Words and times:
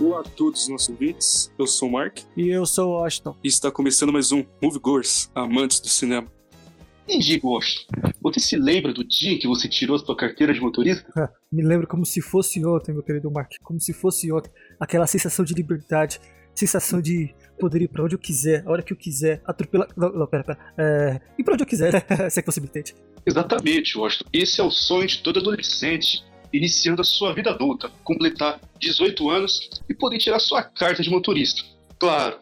Olá 0.00 0.20
a 0.20 0.24
todos 0.24 0.62
os 0.62 0.68
nossos 0.68 0.88
ouvintes, 0.88 1.52
eu 1.58 1.66
sou 1.66 1.88
o 1.88 1.92
Mark 1.92 2.18
E 2.36 2.48
eu 2.48 2.66
sou 2.66 2.88
o 2.88 3.00
Washington. 3.00 3.36
e 3.44 3.48
está 3.48 3.70
começando 3.70 4.12
mais 4.12 4.32
um 4.32 4.44
Movie 4.62 4.80
Goers, 4.80 5.30
amantes 5.34 5.78
do 5.80 5.88
cinema. 5.88 6.26
E 7.06 7.18
digo, 7.18 7.50
Washington, 7.50 7.92
você 8.20 8.40
se 8.40 8.56
lembra 8.56 8.92
do 8.92 9.04
dia 9.04 9.32
em 9.32 9.38
que 9.38 9.46
você 9.46 9.68
tirou 9.68 9.94
a 9.94 9.98
sua 9.98 10.16
carteira 10.16 10.52
de 10.52 10.60
motorista? 10.60 11.06
Me 11.52 11.62
lembro 11.62 11.86
como 11.86 12.04
se 12.04 12.20
fosse 12.20 12.64
ontem, 12.64 12.92
meu 12.92 13.02
querido 13.02 13.30
Mark. 13.30 13.52
Como 13.62 13.78
se 13.78 13.92
fosse 13.92 14.32
ontem. 14.32 14.50
Aquela 14.80 15.06
sensação 15.06 15.44
de 15.44 15.52
liberdade, 15.54 16.18
sensação 16.54 17.00
de 17.00 17.34
poder 17.60 17.82
ir 17.82 17.88
pra 17.88 18.02
onde 18.04 18.14
eu 18.14 18.18
quiser, 18.18 18.66
a 18.66 18.70
hora 18.70 18.82
que 18.82 18.92
eu 18.92 18.96
quiser, 18.96 19.42
atropelar. 19.44 19.88
Não, 19.96 20.12
não, 20.12 20.26
pera, 20.26 20.44
pera. 20.44 20.58
É... 20.78 21.20
Ir 21.38 21.44
pra 21.44 21.54
onde 21.54 21.62
eu 21.62 21.66
quiser, 21.68 21.92
se 22.30 22.40
é 22.40 22.42
que 22.42 22.50
você 22.50 22.60
me 22.60 22.66
entende. 22.66 22.94
Exatamente, 23.26 23.96
Washington. 23.98 24.28
Esse 24.32 24.60
é 24.60 24.64
o 24.64 24.70
sonho 24.70 25.06
de 25.06 25.22
todo 25.22 25.38
adolescente, 25.40 26.24
iniciando 26.56 27.02
a 27.02 27.04
sua 27.04 27.34
vida 27.34 27.50
adulta, 27.50 27.90
completar 28.04 28.60
18 28.78 29.28
anos 29.28 29.68
e 29.88 29.94
poder 29.94 30.18
tirar 30.18 30.38
sua 30.38 30.62
carta 30.62 31.02
de 31.02 31.10
motorista. 31.10 31.62
Claro, 31.98 32.38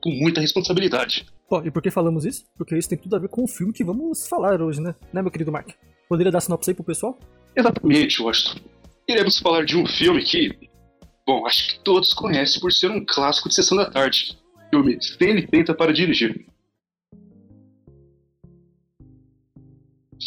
com 0.00 0.10
muita 0.10 0.40
responsabilidade. 0.40 1.26
Bom, 1.50 1.64
e 1.64 1.70
por 1.70 1.82
que 1.82 1.90
falamos 1.90 2.24
isso? 2.24 2.44
Porque 2.56 2.76
isso 2.76 2.88
tem 2.88 2.98
tudo 2.98 3.16
a 3.16 3.18
ver 3.18 3.28
com 3.28 3.42
o 3.42 3.48
filme 3.48 3.72
que 3.72 3.84
vamos 3.84 4.28
falar 4.28 4.62
hoje, 4.62 4.80
né? 4.80 4.94
Né, 5.12 5.20
meu 5.20 5.30
querido 5.30 5.50
Mark? 5.50 5.70
Poderia 6.08 6.30
dar 6.30 6.40
sinopse 6.40 6.70
aí 6.70 6.74
pro 6.74 6.84
pessoal? 6.84 7.18
Exatamente, 7.56 8.22
Washington. 8.22 8.60
Iremos 9.08 9.38
falar 9.38 9.64
de 9.64 9.76
um 9.76 9.86
filme 9.86 10.22
que, 10.22 10.56
bom, 11.26 11.44
acho 11.46 11.68
que 11.68 11.84
todos 11.84 12.14
conhecem 12.14 12.60
por 12.60 12.72
ser 12.72 12.90
um 12.90 13.04
clássico 13.04 13.48
de 13.48 13.54
sessão 13.54 13.76
da 13.76 13.90
tarde. 13.90 14.38
Filme 14.70 14.98
Sem 15.00 15.32
Licença 15.32 15.74
para 15.74 15.92
Dirigir. 15.92 16.46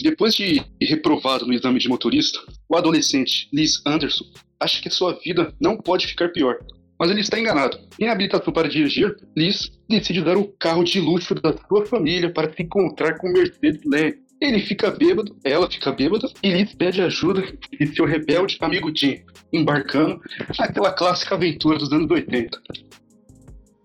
Depois 0.01 0.35
de 0.35 0.63
reprovado 0.81 1.45
no 1.45 1.53
exame 1.53 1.79
de 1.79 1.89
motorista, 1.89 2.39
o 2.69 2.75
adolescente 2.75 3.49
Liz 3.51 3.81
Anderson 3.85 4.25
acha 4.59 4.81
que 4.81 4.89
sua 4.89 5.13
vida 5.23 5.53
não 5.59 5.77
pode 5.77 6.07
ficar 6.07 6.29
pior. 6.29 6.57
Mas 6.99 7.09
ele 7.09 7.21
está 7.21 7.39
enganado. 7.39 7.79
Em 7.99 8.09
habilitação 8.09 8.51
para 8.51 8.67
dirigir, 8.67 9.15
Liz 9.35 9.71
decide 9.89 10.21
dar 10.21 10.37
o 10.37 10.47
carro 10.59 10.83
de 10.83 10.99
luxo 10.99 11.33
da 11.33 11.55
sua 11.67 11.85
família 11.85 12.31
para 12.31 12.51
se 12.53 12.61
encontrar 12.61 13.17
com 13.17 13.31
Mercedes 13.31 13.81
Lane. 13.85 14.15
Ele 14.41 14.59
fica 14.59 14.91
bêbado, 14.91 15.35
ela 15.43 15.69
fica 15.69 15.91
bêbada, 15.91 16.29
e 16.43 16.49
Liz 16.49 16.73
pede 16.73 17.01
ajuda 17.01 17.41
de 17.77 17.87
seu 17.93 18.05
rebelde 18.05 18.57
amigo 18.61 18.91
Jim, 18.95 19.21
embarcando 19.51 20.19
naquela 20.57 20.91
clássica 20.91 21.35
aventura 21.35 21.77
dos 21.77 21.91
anos 21.91 22.09
80. 22.09 22.61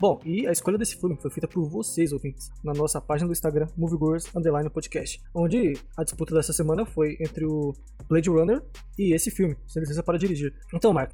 Bom, 0.04 0.20
e 0.22 0.46
a 0.46 0.52
escolha 0.52 0.76
desse 0.76 1.00
filme 1.00 1.16
foi 1.18 1.30
feita 1.30 1.48
por 1.48 1.66
vocês, 1.66 2.12
ouvintes, 2.12 2.50
na 2.62 2.74
nossa 2.74 3.00
página 3.00 3.26
do 3.26 3.32
Instagram, 3.32 3.66
Moviegoers 3.74 4.26
Underline 4.36 4.68
Podcast, 4.68 5.18
onde 5.34 5.72
a 5.96 6.04
disputa 6.04 6.34
dessa 6.34 6.52
semana 6.52 6.84
foi 6.84 7.16
entre 7.18 7.46
o 7.46 7.72
Blade 8.06 8.28
Runner 8.28 8.62
e 8.98 9.14
esse 9.14 9.30
filme, 9.30 9.56
Sem 9.66 9.80
Licença 9.80 10.02
para 10.02 10.18
Dirigir. 10.18 10.52
Então, 10.74 10.92
Mark, 10.92 11.10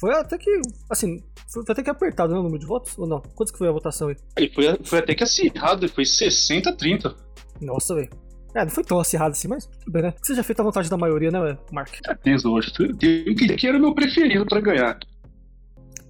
foi 0.00 0.14
até 0.14 0.38
que, 0.38 0.50
assim, 0.88 1.22
foi 1.52 1.62
até 1.68 1.82
que 1.82 1.90
apertado, 1.90 2.32
né, 2.32 2.38
o 2.38 2.42
número 2.42 2.58
de 2.58 2.64
votos, 2.64 2.98
ou 2.98 3.06
não? 3.06 3.20
Quantos 3.20 3.52
que 3.52 3.58
foi 3.58 3.68
a 3.68 3.72
votação 3.72 4.08
aí? 4.08 4.16
Foi, 4.54 4.64
foi 4.82 4.98
até 5.00 5.14
que 5.14 5.22
acirrado, 5.22 5.86
foi 5.86 6.04
60-30. 6.04 7.14
Nossa, 7.60 7.94
velho. 7.96 8.08
É, 8.54 8.64
não 8.64 8.70
foi 8.70 8.82
tão 8.82 8.98
acirrado 8.98 9.32
assim, 9.32 9.46
mas 9.46 9.66
tudo 9.66 9.92
bem, 9.92 10.00
né? 10.04 10.12
Que 10.12 10.28
seja 10.28 10.42
feita 10.42 10.62
a 10.62 10.64
vontade 10.64 10.88
da 10.88 10.96
maioria, 10.96 11.30
né, 11.30 11.58
Mark? 11.70 11.94
Certeza, 12.02 12.48
hoje. 12.48 12.72
Eu 12.78 13.56
que 13.58 13.66
era 13.66 13.76
o 13.76 13.80
meu 13.80 13.94
preferido 13.94 14.46
para 14.46 14.62
ganhar. 14.62 14.98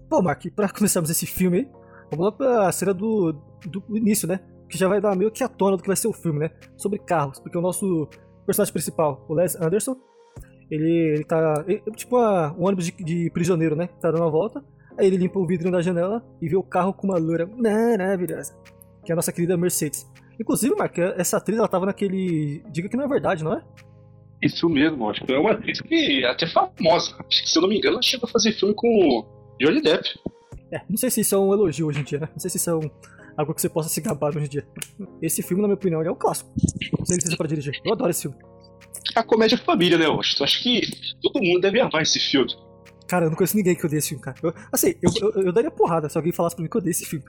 Bom, 0.09 0.23
Mark, 0.23 0.45
pra 0.55 0.69
começarmos 0.69 1.11
esse 1.11 1.27
filme 1.27 1.59
aí, 1.59 1.86
lá 2.17 2.31
pra 2.33 2.71
cena 2.73 2.93
do, 2.95 3.33
do 3.67 3.97
início, 3.97 4.27
né? 4.29 4.41
Que 4.69 4.77
já 4.79 4.89
vai 4.89 5.01
dar 5.01 5.17
meio 5.17 5.31
que 5.31 5.43
a 5.45 5.49
tona 5.49 5.77
do 5.77 5.83
que 5.83 5.89
vai 5.89 5.97
ser 5.97 6.09
o 6.09 6.13
filme, 6.13 6.41
né? 6.41 6.51
Sobre 6.77 6.99
carros, 6.99 7.39
porque 7.39 7.57
o 7.57 7.61
nosso 7.61 8.09
personagem 8.45 8.73
principal, 8.73 9.25
o 9.29 9.35
Les 9.35 9.55
Anderson, 9.61 9.97
ele, 10.71 11.15
ele 11.15 11.25
tá. 11.25 11.65
ele- 11.67 11.83
tipo 11.95 12.17
um 12.19 12.65
ônibus 12.67 12.87
de, 12.87 12.93
de 13.05 13.31
prisioneiro, 13.31 13.77
né? 13.77 13.89
Tá 14.01 14.11
dando 14.11 14.23
uma 14.23 14.31
volta. 14.31 14.65
Aí 14.99 15.07
ele 15.07 15.17
limpa 15.19 15.39
o 15.39 15.47
vidro 15.47 15.71
da 15.71 15.81
janela 15.83 16.25
e 16.41 16.49
vê 16.49 16.57
o 16.57 16.63
carro 16.63 16.93
com 16.95 17.07
uma 17.07 17.19
loura 17.19 17.47
maravilhosa. 17.47 18.57
Que 19.05 19.13
é 19.13 19.15
a 19.15 19.17
nossa 19.17 19.31
querida 19.33 19.57
Mercedes. 19.57 20.11
Inclusive, 20.41 20.75
Mark, 20.75 20.97
essa 20.99 21.37
atriz 21.37 21.59
ela 21.59 21.69
tava 21.69 21.87
naquele. 21.87 22.63
Diga 22.71 22.89
que 22.89 22.97
não 22.97 23.05
é 23.05 23.09
verdade, 23.09 23.45
não 23.45 23.53
é? 23.55 23.63
Isso 24.43 24.69
mesmo, 24.69 25.09
acho 25.09 25.25
que 25.25 25.33
é 25.33 25.39
uma 25.39 25.53
atriz 25.53 25.81
que 25.81 26.25
é 26.25 26.31
até 26.31 26.47
famosa. 26.47 27.15
Acho 27.27 27.43
que, 27.43 27.49
se 27.49 27.57
eu 27.59 27.63
não 27.63 27.69
me 27.69 27.79
engano, 27.79 27.95
ela 27.95 28.03
chegou 28.03 28.29
a 28.29 28.31
fazer 28.33 28.53
filme 28.53 28.75
com 28.75 29.25
Johnny 29.61 29.81
Depp. 29.81 30.09
É, 30.77 30.83
não 30.89 30.97
sei 30.97 31.11
se 31.11 31.21
isso 31.21 31.35
é 31.35 31.39
um 31.39 31.53
elogio 31.53 31.87
hoje 31.87 32.01
em 32.01 32.05
dia, 32.05 32.19
né? 32.21 32.29
Não 32.33 32.39
sei 32.39 32.51
se 32.51 32.57
isso 32.59 32.71
é 32.71 32.75
um, 32.75 32.91
algo 33.37 33.55
que 33.55 33.61
você 33.61 33.69
possa 33.69 33.89
se 33.89 34.01
gabar 34.01 34.29
hoje 34.37 34.47
em 34.47 34.49
dia. 34.49 34.67
Esse 35.23 35.43
filme, 35.43 35.63
na 35.63 35.69
minha 35.69 35.77
opinião, 35.77 36.01
ele 36.01 36.09
é 36.09 36.13
um 36.13 36.17
clássico. 36.17 36.51
Sem 37.05 37.17
licença 37.17 37.37
para 37.37 37.47
dirigir. 37.49 37.75
Eu 37.85 37.93
adoro 37.93 38.11
esse 38.11 38.23
filme. 38.23 38.37
A 39.15 39.23
comédia 39.23 39.57
família, 39.57 39.97
né, 39.97 40.09
Washington? 40.09 40.45
Acho 40.45 40.63
que 40.63 40.81
todo 41.23 41.43
mundo 41.43 41.61
deve 41.61 41.81
amar 41.81 42.03
esse 42.03 42.19
filme. 42.19 42.53
Cara, 43.09 43.27
eu 43.27 43.31
não 43.31 43.37
conheço 43.37 43.57
ninguém 43.57 43.77
que 43.77 43.87
odeie 43.87 43.99
esse 44.01 44.09
filme, 44.09 44.23
cara. 44.23 44.37
Eu- 44.43 44.53
assim, 44.73 44.95
eu, 45.01 45.11
eu, 45.35 45.43
eu 45.45 45.53
daria 45.53 45.71
porrada 45.71 46.09
se 46.09 46.19
alguém 46.19 46.33
falasse 46.33 46.57
pra 46.57 46.63
mim 46.63 46.69
que 46.69 46.77
eu 46.77 46.81
odeio 46.81 46.91
esse 46.91 47.07
filme. 47.07 47.25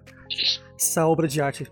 Essa 0.79 1.07
obra 1.07 1.27
de 1.27 1.39
arte. 1.39 1.67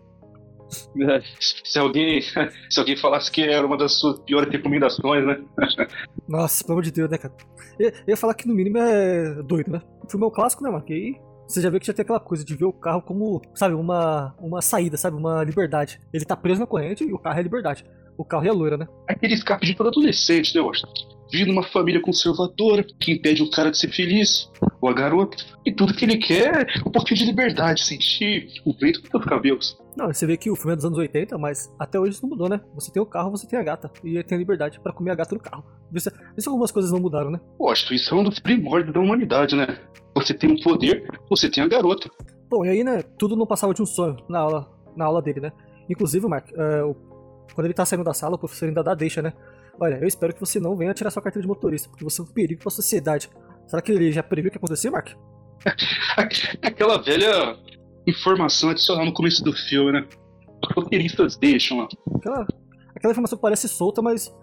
Se 1.64 1.78
alguém, 1.78 2.22
se 2.70 2.80
alguém 2.80 2.98
falasse 2.98 3.32
que 3.32 3.42
era 3.44 3.66
uma 3.66 3.78
das 3.78 4.00
suas 4.00 4.20
piores 4.22 4.52
recomendações, 4.52 5.26
né? 5.26 5.44
Nossa, 6.28 6.64
pelo 6.64 6.74
amor 6.74 6.84
de 6.84 6.92
Deus, 6.92 7.10
né, 7.10 7.18
cara? 7.20 7.34
Eu, 7.80 7.90
eu 7.90 7.96
ia 8.08 8.18
falar 8.18 8.34
que 8.34 8.48
no 8.48 8.54
mínimo 8.56 8.78
é 8.80 9.44
doido, 9.44 9.72
né? 9.72 9.82
O 10.04 10.10
filme 10.10 10.26
é 10.26 10.28
um 10.28 10.32
clássico, 10.32 10.64
né, 10.64 10.70
Mark? 10.72 10.90
E 10.90 11.16
você 11.48 11.62
já 11.62 11.70
vê 11.70 11.80
que 11.80 11.86
já 11.86 11.94
tem 11.94 12.04
aquela 12.04 12.20
coisa 12.20 12.44
de 12.44 12.56
ver 12.56 12.66
o 12.66 12.74
carro 12.74 13.02
como, 13.02 13.42
sabe, 13.54 13.76
uma, 13.76 14.36
uma 14.40 14.62
saída, 14.62 14.98
sabe? 14.98 15.18
Uma 15.18 15.44
liberdade. 15.44 16.00
Ele 16.14 16.26
tá 16.26 16.36
preso 16.36 16.60
na 16.60 16.68
corrente 16.68 17.04
e 17.04 17.14
o 17.14 17.20
carro 17.20 17.40
é 17.40 17.44
liberdade. 17.44 17.86
O 18.18 18.24
carro 18.24 18.46
é 18.46 18.50
a 18.50 18.54
loira, 18.54 18.78
né? 18.78 18.88
Aquele 19.08 19.34
escape 19.34 19.66
de 19.66 19.76
todo 19.76 19.88
adolescente, 19.88 20.56
né, 20.56 20.62
Washington? 20.62 21.16
Vive 21.32 21.46
numa 21.46 21.64
família 21.64 22.02
conservadora 22.02 22.86
que 23.00 23.12
impede 23.12 23.44
o 23.44 23.50
cara 23.50 23.72
de 23.72 23.78
ser 23.78 23.90
feliz, 23.90 24.50
ou 24.80 24.90
a 24.90 24.94
garota, 24.94 25.38
e 25.66 25.72
tudo 25.72 25.94
que 25.94 26.06
ele 26.06 26.18
quer 26.18 26.68
é 26.78 26.80
um 26.88 26.92
pouquinho 26.92 27.20
de 27.20 27.26
liberdade, 27.26 27.84
sentir 27.84 28.48
o 28.64 28.74
vento 28.74 29.02
dos 29.02 29.26
cabelos. 29.26 29.78
Não, 29.96 30.08
você 30.14 30.26
vê 30.28 30.36
que 30.36 30.50
o 30.52 30.56
filme 30.56 30.74
é 30.74 30.76
dos 30.76 30.84
anos 30.86 30.98
80, 30.98 31.38
mas 31.38 31.74
até 31.80 31.98
hoje 32.00 32.12
isso 32.14 32.24
não 32.24 32.30
mudou, 32.32 32.50
né? 32.50 32.60
Você 32.76 32.92
tem 32.92 33.02
o 33.02 33.06
carro, 33.06 33.32
você 33.32 33.48
tem 33.48 33.58
a 33.58 33.64
gata. 33.64 33.90
E 34.04 34.22
tem 34.24 34.36
a 34.36 34.40
liberdade 34.40 34.80
pra 34.80 34.92
comer 34.92 35.12
a 35.12 35.16
gata 35.16 35.34
no 35.34 35.40
carro. 35.42 35.64
Vê 35.92 36.00
se, 36.02 36.10
vê 36.10 36.42
se 36.42 36.50
algumas 36.50 36.72
coisas 36.72 36.92
não 36.92 37.00
mudaram, 37.00 37.32
né? 37.32 37.40
Washington, 37.60 37.94
isso 37.94 38.14
é 38.14 38.18
um 38.18 38.24
dos 38.24 38.40
primórdios 38.40 38.94
da 38.94 39.00
humanidade, 39.00 39.56
né? 39.56 39.80
Você 40.16 40.34
tem 40.34 40.52
o 40.52 40.62
poder, 40.62 41.08
você 41.30 41.50
tem 41.50 41.64
a 41.64 41.68
garota. 41.68 42.10
Bom, 42.50 42.66
e 42.66 42.70
aí, 42.70 42.84
né, 42.84 43.02
tudo 43.18 43.36
não 43.36 43.48
passava 43.48 43.74
de 43.74 43.82
um 43.82 43.86
sonho 43.86 44.18
na 44.30 44.40
aula, 44.40 44.70
na 44.96 45.06
aula 45.06 45.22
dele, 45.22 45.40
né? 45.40 45.52
Inclusive, 45.90 46.28
Mark, 46.28 46.50
é, 46.54 46.84
o- 46.84 46.96
quando 47.54 47.66
ele 47.66 47.74
tá 47.74 47.86
saindo 47.86 48.04
da 48.04 48.14
sala, 48.14 48.36
o 48.36 48.40
professor 48.40 48.68
ainda 48.68 48.84
dá 48.84 48.94
deixa, 48.94 49.22
né? 49.22 49.34
Olha, 49.80 49.96
eu 50.02 50.08
espero 50.08 50.34
que 50.34 50.40
você 50.40 50.60
não 50.60 50.76
venha 50.76 50.94
tirar 50.94 51.10
sua 51.12 51.22
carteira 51.22 51.42
de 51.44 51.48
motorista, 51.48 51.90
porque 51.90 52.04
você 52.04 52.22
é 52.22 52.24
um 52.24 52.28
perigo 52.28 52.62
pra 52.62 52.70
sociedade. 52.72 53.30
Será 53.68 53.82
que 53.82 53.92
ele 53.92 54.12
já 54.12 54.22
previu 54.24 54.50
o 54.50 54.52
que 54.52 54.58
ia 54.58 54.60
acontecer, 54.60 54.90
Mark? 54.90 55.10
Aquela 56.62 57.02
velha 57.02 57.58
informação 58.08 58.70
adicional 58.70 59.06
no 59.06 59.14
começo 59.14 59.44
do 59.44 59.54
filme, 59.54 59.92
né? 59.92 60.08
Os 60.64 60.76
roteiristas 60.76 61.36
deixam 61.38 61.80
lá. 61.80 61.88
Aquela, 62.16 62.48
aquela 62.96 63.12
informação 63.12 63.38
parece 63.38 63.68
solta, 63.68 64.02
mas 64.02 64.34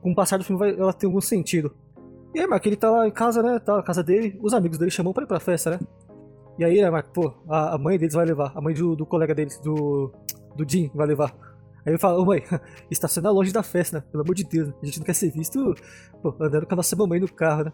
com 0.00 0.12
o 0.12 0.14
passar 0.14 0.38
do 0.38 0.44
filme 0.44 0.58
vai, 0.58 0.70
ela 0.78 0.92
tem 0.92 1.06
algum 1.06 1.20
sentido. 1.20 1.74
E 2.34 2.40
aí, 2.40 2.46
Mark, 2.46 2.64
ele 2.64 2.76
tá 2.76 2.90
lá 2.90 3.06
em 3.06 3.10
casa, 3.10 3.42
né? 3.42 3.58
Tá 3.58 3.76
na 3.76 3.82
casa 3.82 4.02
dele, 4.02 4.38
os 4.42 4.54
amigos 4.54 4.78
dele 4.78 4.90
chamam 4.90 5.12
pra 5.12 5.24
ir 5.24 5.26
pra 5.26 5.38
festa, 5.38 5.70
né? 5.70 5.80
E 6.58 6.64
aí, 6.64 6.80
né, 6.80 6.90
Mark, 6.90 7.08
pô, 7.12 7.32
a, 7.48 7.74
a 7.74 7.78
mãe 7.78 7.98
deles 7.98 8.14
vai 8.14 8.24
levar, 8.24 8.52
a 8.54 8.60
mãe 8.60 8.74
do, 8.74 8.94
do 8.96 9.06
colega 9.06 9.34
deles, 9.34 9.58
do, 9.60 10.12
do 10.56 10.68
Jim, 10.68 10.90
vai 10.94 11.06
levar. 11.06 11.34
Aí 11.84 11.92
ele 11.92 11.98
fala, 11.98 12.18
ô 12.18 12.24
mãe, 12.24 12.42
estaciona 12.90 13.30
longe 13.30 13.52
da 13.52 13.62
festa, 13.62 13.98
né? 13.98 14.04
Pelo 14.10 14.22
amor 14.22 14.34
de 14.34 14.44
Deus, 14.44 14.72
a 14.82 14.86
gente 14.86 14.98
não 14.98 15.06
quer 15.06 15.14
ser 15.14 15.30
visto 15.30 15.74
pô, 16.22 16.34
andando 16.40 16.66
com 16.66 16.74
a 16.74 16.76
nossa 16.76 16.96
mamãe 16.96 17.20
no 17.20 17.30
carro, 17.30 17.64
né? 17.64 17.72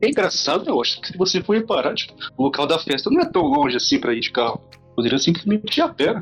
É 0.00 0.08
engraçado, 0.08 0.64
né, 0.64 0.72
Washington? 0.72 1.00
Que 1.02 1.08
se 1.08 1.18
você 1.18 1.42
for 1.42 1.56
reparar, 1.56 1.94
tipo, 1.94 2.14
o 2.36 2.42
local 2.44 2.66
da 2.66 2.78
festa 2.78 3.10
não 3.10 3.20
é 3.20 3.30
tão 3.30 3.42
longe 3.42 3.76
assim 3.76 3.98
pra 3.98 4.12
ir 4.12 4.20
de 4.20 4.30
carro. 4.30 4.60
Poderia 4.94 5.18
simplesmente 5.18 5.78
ir 5.78 5.82
a 5.82 5.88
pé. 5.88 6.14
né? 6.14 6.20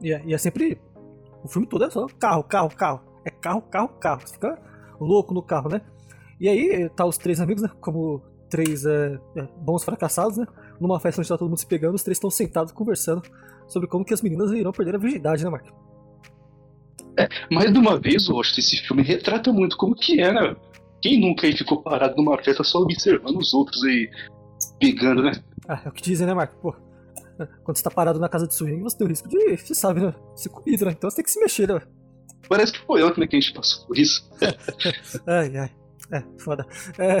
E 0.00 0.12
é, 0.12 0.22
e 0.24 0.34
é 0.34 0.38
sempre. 0.38 0.80
O 1.42 1.48
filme 1.48 1.66
todo 1.66 1.84
é 1.84 1.90
só 1.90 2.06
carro, 2.18 2.42
carro, 2.44 2.70
carro. 2.70 3.00
É 3.24 3.30
carro, 3.30 3.62
carro, 3.62 3.88
carro. 4.00 4.20
Você 4.20 4.34
fica 4.34 4.58
louco 5.00 5.32
no 5.32 5.42
carro, 5.42 5.68
né? 5.70 5.80
E 6.40 6.48
aí 6.48 6.88
tá 6.90 7.04
os 7.04 7.18
três 7.18 7.40
amigos, 7.40 7.62
né? 7.62 7.70
Como 7.80 8.22
três 8.48 8.84
é, 8.84 9.18
é, 9.36 9.48
bons 9.58 9.84
fracassados, 9.84 10.36
né? 10.36 10.46
Numa 10.80 10.98
festa 10.98 11.20
onde 11.20 11.28
tá 11.28 11.38
todo 11.38 11.48
mundo 11.48 11.58
se 11.58 11.66
pegando, 11.66 11.94
os 11.94 12.02
três 12.02 12.16
estão 12.16 12.30
sentados 12.30 12.72
conversando 12.72 13.22
sobre 13.68 13.88
como 13.88 14.04
que 14.04 14.12
as 14.12 14.22
meninas 14.22 14.50
irão 14.50 14.72
perder 14.72 14.96
a 14.96 14.98
virgindade, 14.98 15.44
né, 15.44 15.50
Mark? 15.50 15.66
Mais 17.50 17.72
de 17.72 17.78
uma 17.78 17.98
vez, 17.98 18.28
Washington, 18.28 18.60
esse 18.60 18.76
filme 18.78 19.02
retrata 19.02 19.52
muito 19.52 19.76
como 19.76 19.94
que 19.94 20.20
é, 20.20 20.32
né? 20.32 20.56
Quem 21.02 21.20
nunca 21.20 21.46
aí 21.46 21.56
ficou 21.56 21.82
parado 21.82 22.16
numa 22.16 22.36
festa 22.42 22.62
só 22.62 22.78
observando 22.78 23.38
os 23.38 23.54
outros 23.54 23.82
aí 23.84 24.10
pegando, 24.78 25.22
né? 25.22 25.32
Ah, 25.68 25.80
é 25.84 25.88
o 25.88 25.92
que 25.92 26.02
dizem, 26.02 26.26
né, 26.26 26.34
Mark? 26.34 26.52
Pô, 26.60 26.74
quando 27.64 27.76
você 27.76 27.82
tá 27.82 27.90
parado 27.90 28.18
na 28.18 28.28
casa 28.28 28.46
de 28.46 28.54
swing, 28.54 28.82
você 28.82 28.98
tem 28.98 29.06
o 29.06 29.10
risco 29.10 29.28
de, 29.28 29.56
você 29.56 29.74
sabe, 29.74 30.00
né? 30.00 30.14
Ser 30.34 30.48
comido, 30.50 30.84
né? 30.84 30.92
Então 30.92 31.08
você 31.08 31.16
tem 31.16 31.24
que 31.24 31.30
se 31.30 31.40
mexer, 31.40 31.68
né? 31.68 31.80
Parece 32.48 32.72
que 32.72 32.80
foi 32.80 33.02
ontem 33.02 33.20
né, 33.20 33.26
que 33.26 33.36
a 33.36 33.40
gente 33.40 33.54
passou 33.54 33.86
por 33.86 33.96
isso. 33.96 34.28
Ai, 35.26 35.56
ai. 35.56 35.70
É, 36.10 36.24
foda. 36.38 36.66
É... 36.98 37.20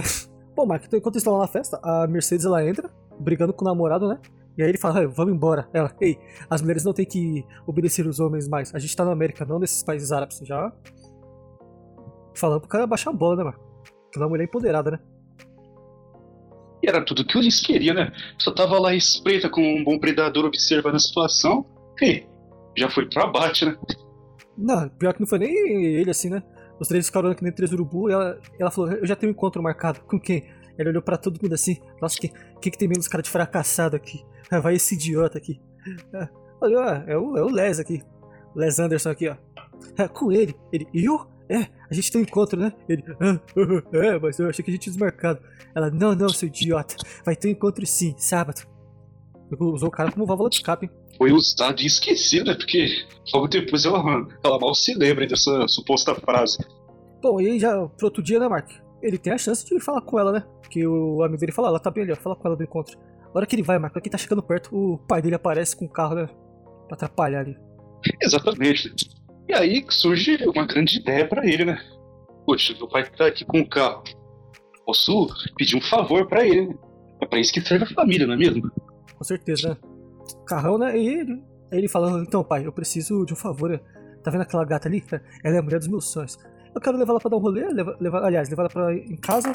Bom, 0.56 0.66
Mark, 0.66 0.84
então, 0.84 0.98
enquanto 0.98 1.14
eles 1.14 1.22
estão 1.22 1.34
lá 1.34 1.40
na 1.40 1.46
festa, 1.46 1.78
a 1.82 2.06
Mercedes 2.08 2.44
ela 2.44 2.66
entra, 2.66 2.90
brigando 3.20 3.52
com 3.52 3.64
o 3.64 3.68
namorado, 3.68 4.08
né? 4.08 4.18
E 4.58 4.62
aí 4.62 4.68
ele 4.68 4.78
fala, 4.78 4.98
"Ai, 4.98 5.06
vamos 5.06 5.32
embora. 5.32 5.68
Ela, 5.72 5.94
ei, 6.00 6.18
as 6.50 6.60
mulheres 6.60 6.84
não 6.84 6.92
têm 6.92 7.06
que 7.06 7.44
obedecer 7.64 8.04
os 8.06 8.18
homens 8.18 8.48
mais. 8.48 8.74
A 8.74 8.78
gente 8.80 8.94
tá 8.96 9.04
na 9.04 9.12
América, 9.12 9.44
não 9.44 9.60
nesses 9.60 9.84
países 9.84 10.10
árabes. 10.10 10.40
Já. 10.42 10.72
Falando 12.34 12.60
pro 12.60 12.68
cara 12.68 12.86
baixar 12.86 13.10
a 13.10 13.12
bola, 13.12 13.36
né, 13.36 13.44
Mark? 13.44 13.69
Ela 14.14 14.24
é 14.24 14.26
uma 14.26 14.28
mulher 14.30 14.44
empoderada, 14.44 14.90
né? 14.92 14.98
E 16.82 16.88
era 16.88 17.04
tudo 17.04 17.24
que 17.24 17.36
o 17.36 17.40
Liz 17.40 17.60
queria, 17.60 17.92
né? 17.92 18.12
Só 18.38 18.52
tava 18.52 18.78
lá 18.78 18.94
espreita 18.94 19.50
como 19.50 19.66
um 19.66 19.84
bom 19.84 19.98
predador 19.98 20.46
observando 20.46 20.94
a 20.94 20.98
situação. 20.98 21.66
E 22.00 22.24
já 22.76 22.88
foi 22.88 23.06
pra 23.08 23.26
bate, 23.26 23.66
né? 23.66 23.76
Não, 24.56 24.88
pior 24.88 25.12
que 25.12 25.20
não 25.20 25.26
foi 25.26 25.38
nem 25.38 25.52
ele 25.84 26.10
assim, 26.10 26.30
né? 26.30 26.42
Os 26.78 26.88
três 26.88 27.06
ficaram 27.06 27.34
que 27.34 27.42
nem 27.42 27.52
três 27.52 27.72
urubu 27.72 28.08
e 28.08 28.12
ela, 28.12 28.40
ela 28.58 28.70
falou, 28.70 28.90
eu 28.92 29.06
já 29.06 29.14
tenho 29.14 29.30
um 29.30 29.34
encontro 29.34 29.62
marcado. 29.62 30.00
Com 30.00 30.18
quem? 30.18 30.50
Ele 30.78 30.88
olhou 30.88 31.02
pra 31.02 31.18
todo 31.18 31.38
mundo 31.42 31.52
assim, 31.52 31.78
nossa, 32.00 32.18
que, 32.18 32.28
que, 32.60 32.70
que 32.70 32.78
tem 32.78 32.88
menos 32.88 33.06
cara 33.06 33.22
de 33.22 33.28
fracassado 33.28 33.94
aqui? 33.94 34.24
Ah, 34.50 34.60
vai 34.60 34.74
esse 34.74 34.94
idiota 34.94 35.36
aqui. 35.36 35.60
Ah, 36.14 36.28
olha, 36.60 36.80
ah, 36.80 37.04
é 37.06 37.16
o, 37.16 37.36
é 37.36 37.42
o 37.42 37.48
Les 37.48 37.78
aqui. 37.78 38.02
Les 38.56 38.78
Anderson 38.78 39.10
aqui, 39.10 39.28
ó. 39.28 39.36
Com 40.08 40.32
ele. 40.32 40.54
Ele, 40.72 40.86
eu? 40.94 41.26
É, 41.50 41.66
a 41.90 41.94
gente 41.94 42.12
tem 42.12 42.20
um 42.20 42.24
encontro, 42.24 42.60
né? 42.60 42.72
Ele, 42.88 43.02
ah, 43.20 43.40
ah, 43.92 43.96
é, 43.96 44.18
mas 44.20 44.38
eu 44.38 44.48
achei 44.48 44.64
que 44.64 44.70
a 44.70 44.74
gente 44.74 44.84
tinha 44.84 44.92
desmarcado. 44.92 45.40
Ela, 45.74 45.90
não, 45.90 46.14
não, 46.14 46.28
seu 46.28 46.46
idiota. 46.46 46.94
Vai 47.24 47.34
ter 47.34 47.48
um 47.48 47.50
encontro 47.50 47.84
sim, 47.84 48.14
sábado. 48.16 48.62
Usou 49.58 49.88
o 49.88 49.90
cara 49.90 50.12
como 50.12 50.24
válvula 50.24 50.48
de 50.48 50.56
escape, 50.56 50.86
hein? 50.86 50.92
Foi 51.18 51.32
usado 51.32 51.82
e 51.82 51.86
esquecido, 51.86 52.46
né? 52.46 52.54
Porque 52.54 52.86
logo 53.34 53.48
depois 53.48 53.84
ela, 53.84 54.00
ela 54.44 54.58
mal 54.60 54.74
se 54.76 54.94
lembra 54.94 55.26
dessa 55.26 55.66
suposta 55.66 56.14
frase. 56.14 56.58
Bom, 57.20 57.40
e 57.40 57.48
aí 57.48 57.58
já 57.58 57.74
pro 57.88 58.06
outro 58.06 58.22
dia, 58.22 58.38
né, 58.38 58.48
Mark? 58.48 58.70
Ele 59.02 59.18
tem 59.18 59.32
a 59.32 59.38
chance 59.38 59.66
de 59.66 59.80
falar 59.80 60.02
com 60.02 60.20
ela, 60.20 60.30
né? 60.30 60.44
Que 60.70 60.86
o 60.86 61.20
amigo 61.24 61.40
dele 61.40 61.50
fala, 61.50 61.66
ela 61.66 61.80
tá 61.80 61.90
bem 61.90 62.04
ali, 62.04 62.12
ó, 62.12 62.16
fala 62.16 62.36
com 62.36 62.46
ela 62.46 62.56
do 62.56 62.62
encontro. 62.62 62.96
Na 63.24 63.32
hora 63.34 63.46
que 63.46 63.56
ele 63.56 63.62
vai, 63.64 63.76
Mark, 63.76 63.96
aqui 63.96 64.08
tá 64.08 64.16
chegando 64.16 64.42
perto, 64.42 64.70
o 64.72 64.98
pai 64.98 65.20
dele 65.20 65.34
aparece 65.34 65.76
com 65.76 65.84
o 65.84 65.88
carro, 65.88 66.14
né? 66.14 66.26
Pra 66.86 66.94
atrapalhar 66.94 67.40
ali. 67.40 67.56
Exatamente. 68.22 68.94
E 69.50 69.54
aí 69.54 69.84
surge 69.88 70.38
uma 70.46 70.64
grande 70.64 71.00
ideia 71.00 71.26
pra 71.26 71.44
ele, 71.44 71.64
né? 71.64 71.76
Poxa, 72.46 72.72
meu 72.78 72.86
pai 72.86 73.04
tá 73.10 73.26
aqui 73.26 73.44
com 73.44 73.58
o 73.60 73.68
carro. 73.68 74.04
Posso 74.86 75.26
pedir 75.58 75.76
um 75.76 75.80
favor 75.80 76.28
pra 76.28 76.46
ele, 76.46 76.68
né? 76.68 76.74
É 77.20 77.26
pra 77.26 77.40
isso 77.40 77.52
que 77.52 77.60
serve 77.60 77.84
a 77.84 77.88
família, 77.88 78.28
não 78.28 78.34
é 78.34 78.36
mesmo? 78.36 78.70
Com 79.18 79.24
certeza, 79.24 79.70
né? 79.70 79.76
Carrão, 80.46 80.78
né? 80.78 80.96
E 80.96 81.08
ele, 81.08 81.42
ele 81.72 81.88
falando, 81.88 82.22
então, 82.22 82.44
pai, 82.44 82.64
eu 82.64 82.72
preciso 82.72 83.26
de 83.26 83.32
um 83.32 83.36
favor. 83.36 83.70
né? 83.70 83.80
Tá 84.22 84.30
vendo 84.30 84.42
aquela 84.42 84.64
gata 84.64 84.86
ali? 84.88 85.02
Ela 85.42 85.56
é 85.56 85.58
a 85.58 85.62
mulher 85.62 85.78
dos 85.80 85.88
meus 85.88 86.12
sonhos. 86.12 86.38
Eu 86.72 86.80
quero 86.80 86.96
levar 86.96 87.10
ela 87.14 87.20
pra 87.20 87.28
dar 87.28 87.36
um 87.36 87.40
rolê, 87.40 87.66
levar, 87.70 87.96
levar, 88.00 88.22
aliás, 88.22 88.48
levar 88.48 88.62
ela 88.62 88.70
pra, 88.70 88.94
em 88.94 89.16
casa. 89.16 89.50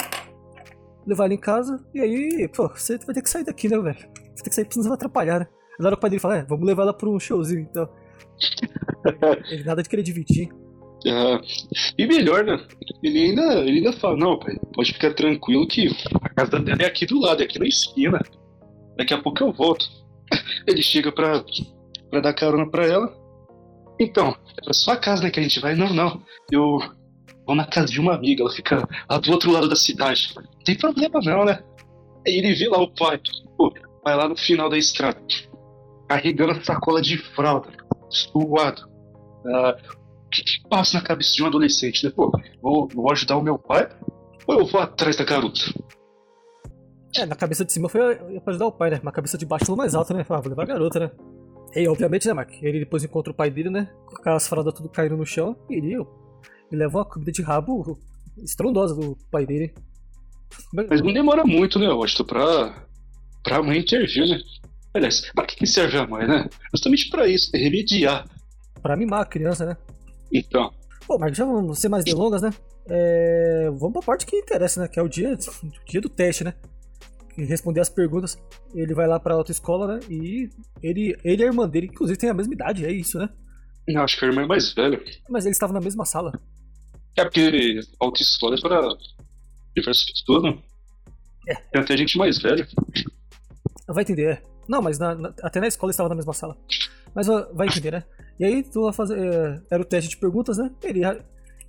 Levar 1.06 1.24
ela 1.24 1.32
em 1.34 1.40
casa. 1.40 1.82
E 1.94 2.00
aí, 2.02 2.48
pô, 2.54 2.68
você 2.68 2.98
vai 2.98 3.14
ter 3.14 3.22
que 3.22 3.30
sair 3.30 3.44
daqui, 3.44 3.66
né, 3.66 3.78
velho? 3.78 3.96
Você 3.98 4.42
tem 4.42 4.50
que 4.50 4.54
sair, 4.54 4.66
senão 4.70 4.82
você 4.82 4.88
vai 4.90 4.96
atrapalhar, 4.96 5.40
né? 5.40 5.46
Na 5.80 5.86
hora 5.86 5.96
o 5.96 5.98
pai 5.98 6.10
dele 6.10 6.20
fala, 6.20 6.36
é, 6.36 6.42
vamos 6.44 6.66
levar 6.66 6.82
ela 6.82 6.92
pra 6.92 7.08
um 7.08 7.18
showzinho, 7.18 7.60
então. 7.60 7.88
ele 9.50 9.64
nada 9.64 9.82
de 9.82 9.88
querer 9.88 10.02
dividir. 10.02 10.48
Ah, 11.08 11.40
e 11.96 12.06
melhor, 12.06 12.44
né? 12.44 12.58
Ele 13.02 13.26
ainda, 13.26 13.54
ele 13.60 13.78
ainda 13.78 13.92
fala, 13.92 14.16
não, 14.16 14.38
pai, 14.38 14.56
pode 14.74 14.92
ficar 14.92 15.14
tranquilo 15.14 15.66
que 15.66 15.88
a 16.22 16.28
casa 16.30 16.58
dela 16.58 16.82
é 16.82 16.86
aqui 16.86 17.06
do 17.06 17.20
lado, 17.20 17.42
é 17.42 17.44
aqui 17.44 17.58
na 17.58 17.66
esquina. 17.66 18.20
Daqui 18.96 19.14
a 19.14 19.22
pouco 19.22 19.42
eu 19.42 19.52
volto. 19.52 19.86
Ele 20.66 20.82
chega 20.82 21.12
pra, 21.12 21.44
pra 22.10 22.20
dar 22.20 22.32
carona 22.32 22.68
pra 22.68 22.86
ela. 22.86 23.14
Então, 24.00 24.34
é 24.58 24.64
pra 24.64 24.72
sua 24.72 24.96
casa, 24.96 25.22
né, 25.22 25.30
que 25.30 25.38
a 25.38 25.42
gente 25.42 25.60
vai? 25.60 25.74
Não, 25.74 25.92
não. 25.92 26.22
Eu 26.50 26.78
vou 27.46 27.54
na 27.54 27.66
casa 27.66 27.92
de 27.92 28.00
uma 28.00 28.14
amiga, 28.14 28.42
ela 28.42 28.52
fica 28.52 28.86
lá 29.08 29.18
do 29.18 29.30
outro 29.30 29.52
lado 29.52 29.68
da 29.68 29.76
cidade. 29.76 30.32
Não 30.34 30.64
tem 30.64 30.76
problema 30.76 31.20
não, 31.22 31.44
né? 31.44 31.62
Aí 32.26 32.38
ele 32.38 32.54
vê 32.54 32.68
lá 32.68 32.78
o 32.78 32.92
pai, 32.92 33.20
pô, 33.56 33.72
vai 34.02 34.16
lá 34.16 34.28
no 34.28 34.36
final 34.36 34.68
da 34.68 34.76
estrada, 34.76 35.20
carregando 36.08 36.52
a 36.52 36.64
sacola 36.64 37.00
de 37.00 37.16
fralda, 37.16 37.68
suado. 38.08 38.82
Ah, 39.46 39.76
o 40.26 40.30
que, 40.30 40.42
que 40.42 40.68
passa 40.68 40.98
na 40.98 41.04
cabeça 41.04 41.34
de 41.34 41.42
um 41.42 41.46
adolescente, 41.46 42.04
né? 42.04 42.12
Pô, 42.14 42.30
vou, 42.60 42.88
vou 42.88 43.12
ajudar 43.12 43.36
o 43.36 43.42
meu 43.42 43.58
pai 43.58 43.88
ou 44.46 44.60
eu 44.60 44.66
vou 44.66 44.80
atrás 44.80 45.16
da 45.16 45.24
garota? 45.24 45.60
É, 47.16 47.24
na 47.24 47.34
cabeça 47.34 47.64
de 47.64 47.72
cima 47.72 47.88
foi 47.88 48.16
pra 48.40 48.52
ajudar 48.52 48.66
o 48.66 48.72
pai, 48.72 48.90
né? 48.90 49.00
Na 49.02 49.12
cabeça 49.12 49.38
de 49.38 49.46
baixo 49.46 49.66
falou 49.66 49.78
mais 49.78 49.94
alto, 49.94 50.12
né? 50.12 50.24
Ah, 50.28 50.40
vou 50.40 50.50
levar 50.50 50.64
a 50.64 50.66
garota, 50.66 51.00
né? 51.00 51.10
E 51.74 51.88
obviamente, 51.88 52.26
né, 52.26 52.34
Mark? 52.34 52.50
Ele 52.62 52.80
depois 52.80 53.04
encontra 53.04 53.32
o 53.32 53.36
pai 53.36 53.50
dele, 53.50 53.70
né? 53.70 53.90
Com 54.06 54.16
aquelas 54.16 54.46
fraldas 54.48 54.74
tudo 54.74 54.88
caindo 54.88 55.16
no 55.16 55.26
chão. 55.26 55.56
E 55.70 55.74
ele, 55.74 55.94
ele 55.94 56.06
leva 56.72 56.98
uma 56.98 57.04
comida 57.04 57.32
de 57.32 57.42
rabo 57.42 57.98
estrondosa 58.42 58.94
do 58.94 59.16
pai 59.30 59.46
dele. 59.46 59.74
Mas 60.72 61.02
não 61.02 61.12
demora 61.12 61.44
muito, 61.44 61.78
né, 61.78 61.86
eu 61.86 62.02
acho, 62.02 62.24
pra, 62.24 62.86
pra 63.42 63.62
mãe 63.62 63.78
intervir, 63.78 64.28
né? 64.28 64.38
Aliás, 64.96 65.30
pra 65.34 65.46
que 65.46 65.66
serve 65.66 65.96
a 65.98 66.06
mãe, 66.06 66.26
né? 66.26 66.48
Justamente 66.72 67.08
pra 67.10 67.26
isso, 67.28 67.50
é 67.54 67.58
remediar. 67.58 68.26
Pra 68.82 68.96
mimar 68.96 69.20
a 69.20 69.26
criança, 69.26 69.66
né? 69.66 69.76
Então, 70.32 70.72
Bom, 71.06 71.18
Mark, 71.18 71.34
já 71.34 71.44
vamos 71.44 71.78
ser 71.78 71.88
mais 71.88 72.04
delongas, 72.04 72.42
né? 72.42 72.50
É, 72.88 73.70
vamos 73.70 73.92
pra 73.92 74.02
parte 74.02 74.26
que 74.26 74.36
interessa, 74.36 74.80
né? 74.80 74.88
Que 74.88 74.98
é 74.98 75.02
o 75.02 75.08
dia, 75.08 75.34
o 75.62 75.84
dia 75.88 76.00
do 76.00 76.08
teste, 76.08 76.42
né? 76.42 76.54
E 77.38 77.44
responder 77.44 77.80
as 77.80 77.88
perguntas. 77.88 78.36
Ele 78.74 78.92
vai 78.92 79.06
lá 79.06 79.20
pra 79.20 79.34
autoescola, 79.34 79.86
né? 79.86 80.00
E 80.10 80.50
ele, 80.82 81.16
ele 81.22 81.42
e 81.42 81.44
a 81.44 81.48
irmã 81.48 81.68
dele, 81.68 81.86
inclusive, 81.86 82.18
tem 82.18 82.28
a 82.28 82.34
mesma 82.34 82.54
idade, 82.54 82.84
é 82.84 82.90
isso, 82.90 83.18
né? 83.18 83.28
eu 83.86 84.02
acho 84.02 84.18
que 84.18 84.24
a 84.24 84.28
irmã 84.28 84.42
é 84.42 84.46
mais 84.46 84.72
velha. 84.72 85.00
Mas 85.30 85.44
eles 85.44 85.56
estavam 85.56 85.74
na 85.74 85.80
mesma 85.80 86.04
sala. 86.04 86.32
É 87.16 87.22
porque 87.22 87.80
autoescola 88.00 88.56
é 88.56 88.60
para 88.60 88.88
diversas 89.76 90.10
pessoas, 90.10 90.42
né? 90.42 90.58
É. 91.48 91.54
Tem 91.54 91.82
até 91.82 91.96
gente 91.96 92.18
mais 92.18 92.38
velha. 92.38 92.66
Vai 93.86 94.02
entender, 94.02 94.32
é. 94.32 94.55
Não, 94.68 94.82
mas 94.82 94.98
na- 94.98 95.14
na- 95.14 95.32
até 95.42 95.60
na 95.60 95.66
escola 95.66 95.90
estava 95.90 96.08
na 96.08 96.14
mesma 96.14 96.32
sala. 96.32 96.56
Mas 97.14 97.26
vai 97.52 97.66
entender, 97.68 97.92
né? 97.92 98.04
E 98.38 98.44
aí, 98.44 98.62
tu 98.62 98.82
vai 98.84 98.92
fazer. 98.92 99.18
é, 99.18 99.62
era 99.70 99.82
o 99.82 99.84
teste 99.86 100.10
de 100.10 100.16
perguntas, 100.16 100.58
né? 100.58 100.70
Ele, 100.82 101.00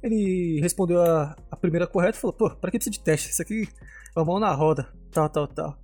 ele 0.03 0.59
respondeu 0.61 1.01
a, 1.01 1.35
a 1.49 1.55
primeira 1.55 1.87
correta 1.87 2.17
e 2.17 2.21
falou: 2.21 2.33
pô, 2.33 2.49
pra 2.49 2.69
que 2.71 2.77
precisa 2.77 2.91
de 2.91 2.99
teste? 2.99 3.29
Isso 3.31 3.41
aqui 3.41 3.67
é 4.15 4.19
uma 4.19 4.25
mão 4.25 4.39
na 4.39 4.53
roda, 4.53 4.87
tal, 5.11 5.29
tal, 5.29 5.47
tal. 5.47 5.77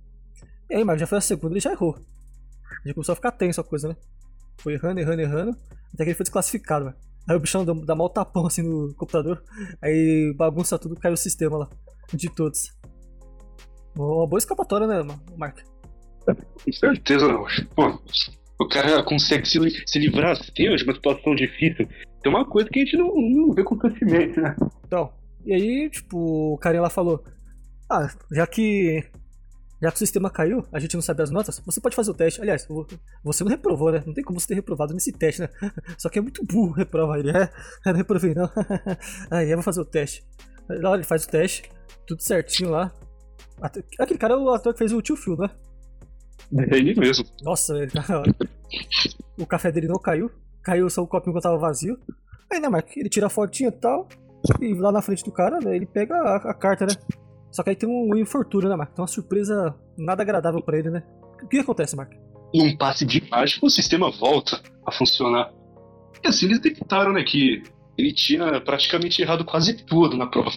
E 0.68 0.74
aí, 0.76 0.84
mas 0.84 1.00
já 1.00 1.06
foi 1.06 1.18
a 1.18 1.20
segunda, 1.20 1.54
ele 1.54 1.60
já 1.60 1.72
errou. 1.72 1.96
Já 2.84 2.92
começou 2.92 3.12
a 3.12 3.16
ficar 3.16 3.32
tenso 3.32 3.60
a 3.60 3.64
coisa, 3.64 3.88
né? 3.88 3.96
Foi 4.58 4.74
errando, 4.74 5.00
errando, 5.00 5.22
errando. 5.22 5.56
Até 5.92 6.04
que 6.04 6.10
ele 6.10 6.14
foi 6.14 6.24
desclassificado, 6.24 6.86
velho. 6.86 6.96
Aí 7.28 7.36
o 7.36 7.40
bichão 7.40 7.64
dá, 7.64 7.72
dá 7.72 7.94
mal 7.94 8.10
tapão 8.10 8.46
assim 8.46 8.62
no 8.62 8.92
computador. 8.94 9.42
Aí 9.80 10.34
bagunça 10.36 10.78
tudo, 10.78 10.96
cai 10.96 11.10
o 11.12 11.16
sistema 11.16 11.56
lá. 11.56 11.68
De 12.12 12.28
todos. 12.28 12.70
Uma 13.96 14.26
boa 14.26 14.38
escapatória, 14.38 14.86
né, 14.86 15.02
Mark? 15.36 15.58
Com 16.26 16.72
certeza, 16.72 17.28
não. 17.28 17.44
Pô, 17.74 17.98
o 18.58 18.68
cara 18.68 19.02
consegue 19.02 19.46
se, 19.46 19.58
se 19.86 19.98
livrar 19.98 20.32
assim 20.32 20.52
de 20.54 20.84
uma 20.84 20.94
situação 20.94 21.34
difícil. 21.34 21.88
Tem 22.22 22.32
uma 22.32 22.44
coisa 22.44 22.68
que 22.70 22.80
a 22.80 22.84
gente 22.84 22.96
não, 22.96 23.14
não 23.14 23.52
vê 23.52 23.62
constantemente, 23.62 24.40
né? 24.40 24.56
Então, 24.86 25.12
e 25.44 25.52
aí, 25.52 25.90
tipo, 25.90 26.54
o 26.54 26.58
carinha 26.58 26.82
lá 26.82 26.90
falou: 26.90 27.22
Ah, 27.90 28.08
já 28.32 28.46
que. 28.46 29.04
Já 29.82 29.90
que 29.90 29.96
o 29.96 29.98
sistema 29.98 30.30
caiu, 30.30 30.64
a 30.72 30.78
gente 30.78 30.94
não 30.94 31.02
sabe 31.02 31.22
as 31.22 31.30
notas, 31.30 31.60
você 31.66 31.78
pode 31.78 31.94
fazer 31.94 32.10
o 32.10 32.14
teste. 32.14 32.40
Aliás, 32.40 32.64
vo- 32.66 32.86
você 33.22 33.44
não 33.44 33.50
reprovou, 33.50 33.92
né? 33.92 34.02
Não 34.06 34.14
tem 34.14 34.24
como 34.24 34.40
você 34.40 34.46
ter 34.46 34.54
reprovado 34.54 34.94
nesse 34.94 35.12
teste, 35.12 35.42
né? 35.42 35.48
Só 35.98 36.08
que 36.08 36.18
é 36.18 36.22
muito 36.22 36.42
burro 36.46 36.72
reprovar 36.72 37.18
ele. 37.18 37.32
É, 37.36 37.50
não 37.90 37.96
reprovei, 37.96 38.34
não. 38.34 38.48
aí 39.30 39.50
eu 39.50 39.56
vou 39.58 39.62
fazer 39.62 39.82
o 39.82 39.84
teste. 39.84 40.24
Lá 40.70 40.94
ele 40.94 41.02
faz 41.02 41.24
o 41.24 41.28
teste, 41.28 41.64
tudo 42.06 42.22
certinho 42.22 42.70
lá. 42.70 42.90
Aquele 43.98 44.18
cara 44.18 44.32
é 44.34 44.36
o 44.38 44.48
ator 44.50 44.72
que 44.72 44.78
fez 44.78 44.92
o 44.92 45.02
tio 45.02 45.16
Phil, 45.16 45.36
né? 45.36 45.50
É 46.52 46.76
ele 46.76 46.94
mesmo. 46.98 47.24
Nossa, 47.42 47.74
tá. 47.88 48.22
o 49.38 49.46
café 49.46 49.72
dele 49.72 49.88
não 49.88 49.98
caiu. 49.98 50.30
Caiu 50.62 50.88
só 50.88 51.02
o 51.02 51.06
copinho 51.06 51.34
que 51.34 51.42
tava 51.42 51.58
vazio. 51.58 51.98
Aí, 52.50 52.60
né, 52.60 52.68
Mark? 52.68 52.88
Ele 52.96 53.08
tira 53.08 53.26
a 53.26 53.30
fotinha 53.30 53.68
e 53.68 53.72
tal. 53.72 54.08
E 54.60 54.74
lá 54.74 54.92
na 54.92 55.02
frente 55.02 55.24
do 55.24 55.32
cara, 55.32 55.58
né, 55.58 55.74
ele 55.74 55.86
pega 55.86 56.14
a, 56.14 56.36
a 56.36 56.54
carta, 56.54 56.86
né? 56.86 56.92
Só 57.50 57.62
que 57.62 57.70
aí 57.70 57.76
tem 57.76 57.88
um 57.88 58.16
infortúnio, 58.16 58.68
né, 58.68 58.76
Mark? 58.76 58.92
Tem 58.92 59.02
uma 59.02 59.08
surpresa 59.08 59.74
nada 59.96 60.22
agradável 60.22 60.62
pra 60.62 60.78
ele, 60.78 60.90
né? 60.90 61.02
O 61.42 61.48
que 61.48 61.58
acontece, 61.58 61.96
Mark? 61.96 62.12
Num 62.54 62.76
passe 62.76 63.04
de 63.04 63.22
mágica, 63.30 63.64
o 63.64 63.70
sistema 63.70 64.10
volta 64.10 64.60
a 64.86 64.92
funcionar. 64.92 65.52
E 66.22 66.28
assim 66.28 66.46
eles 66.46 66.60
detectaram, 66.60 67.12
né, 67.12 67.22
que 67.22 67.62
ele 67.96 68.12
tinha 68.12 68.60
praticamente 68.60 69.22
errado 69.22 69.44
quase 69.44 69.84
tudo 69.84 70.16
na 70.16 70.26
prova. 70.26 70.50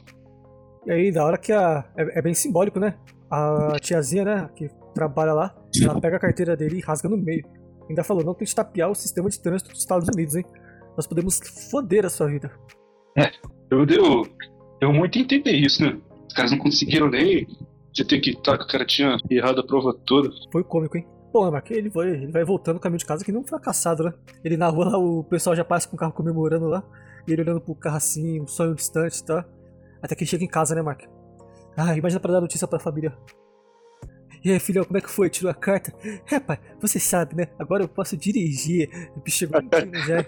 E 0.86 0.92
aí, 0.92 1.12
da 1.12 1.26
hora 1.26 1.38
que 1.38 1.52
a. 1.52 1.84
É, 1.98 2.20
é 2.20 2.22
bem 2.22 2.34
simbólico, 2.34 2.80
né? 2.80 2.96
A 3.30 3.78
tiazinha, 3.82 4.24
né, 4.24 4.50
que 4.56 4.70
trabalha 4.94 5.34
lá, 5.34 5.56
ela 5.84 6.00
pega 6.00 6.18
a 6.18 6.20
carteira 6.20 6.56
dele 6.56 6.78
e 6.78 6.82
rasga 6.82 7.10
no 7.10 7.18
meio. 7.18 7.46
Ainda 7.90 8.04
falou, 8.04 8.24
não 8.24 8.34
tente 8.34 8.54
tapear 8.54 8.90
o 8.90 8.96
sistema 8.96 9.30
de 9.30 9.40
trânsito 9.40 9.72
dos 9.72 9.80
Estados 9.80 10.08
Unidos, 10.14 10.36
hein? 10.36 10.46
Nós 10.96 11.08
podemos 11.08 11.40
foder 11.70 12.06
a 12.06 12.10
sua 12.10 12.28
vida. 12.28 12.52
Eu 13.70 13.86
deu, 13.86 14.24
deu 14.80 14.94
muito 14.94 15.18
entender 15.18 15.52
isso, 15.52 15.84
né? 15.84 15.98
Os 16.28 16.34
caras 16.34 16.52
não 16.52 16.58
conseguiram 16.58 17.10
nem 17.10 17.48
detectar 17.96 18.58
que 18.58 18.64
o 18.64 18.68
cara 18.68 18.86
tinha 18.86 19.18
errado 19.30 19.60
a 19.60 19.66
prova 19.66 19.94
toda. 20.06 20.30
Foi 20.52 20.64
cômico, 20.64 20.98
hein? 20.98 21.08
Pô, 21.32 21.52
mas 21.52 21.64
ele 21.70 21.90
vai, 21.90 22.10
ele 22.10 22.32
vai 22.32 22.44
voltando 22.44 22.76
no 22.76 22.80
caminho 22.80 23.00
de 23.00 23.06
casa 23.06 23.24
que 23.24 23.32
um 23.32 23.44
fracassado, 23.44 24.04
né? 24.04 24.14
Ele 24.44 24.58
na 24.58 24.68
rua 24.70 24.90
lá, 24.90 24.98
o 24.98 25.24
pessoal 25.24 25.56
já 25.56 25.64
passa 25.64 25.88
com 25.88 25.96
o 25.96 26.00
carro 26.00 26.14
comemorando 26.14 26.68
lá. 26.68 26.84
E 27.28 27.34
ele 27.34 27.42
olhando 27.42 27.62
pro 27.62 27.76
carro 27.76 27.98
assim, 27.98 28.40
um 28.42 28.48
sonho 28.48 28.74
distante, 28.74 29.24
tá? 29.24 29.46
Até 30.02 30.16
que 30.16 30.24
ele 30.24 30.30
chega 30.30 30.44
em 30.44 30.48
casa, 30.48 30.74
né, 30.74 30.82
Mark? 30.82 31.02
Ah, 31.76 31.96
imagina 31.96 32.20
pra 32.20 32.32
dar 32.32 32.42
notícia 32.42 32.68
pra 32.68 32.80
família. 32.80 33.16
E 34.44 34.52
aí, 34.52 34.60
filhão, 34.60 34.84
como 34.86 34.98
é 34.98 35.02
que 35.02 35.10
foi? 35.10 35.30
Tirou 35.30 35.52
a 35.52 35.54
carta? 35.54 35.94
É, 36.32 36.40
pai, 36.40 36.60
você 36.82 37.00
sabe, 37.00 37.36
né? 37.36 37.48
Agora 37.60 37.84
eu 37.84 37.88
posso 37.88 38.16
dirigir. 38.18 38.90
O 39.16 39.20
bicho 39.20 39.38
chegou 39.40 39.62
mentindo 39.62 39.98
já. 40.00 40.26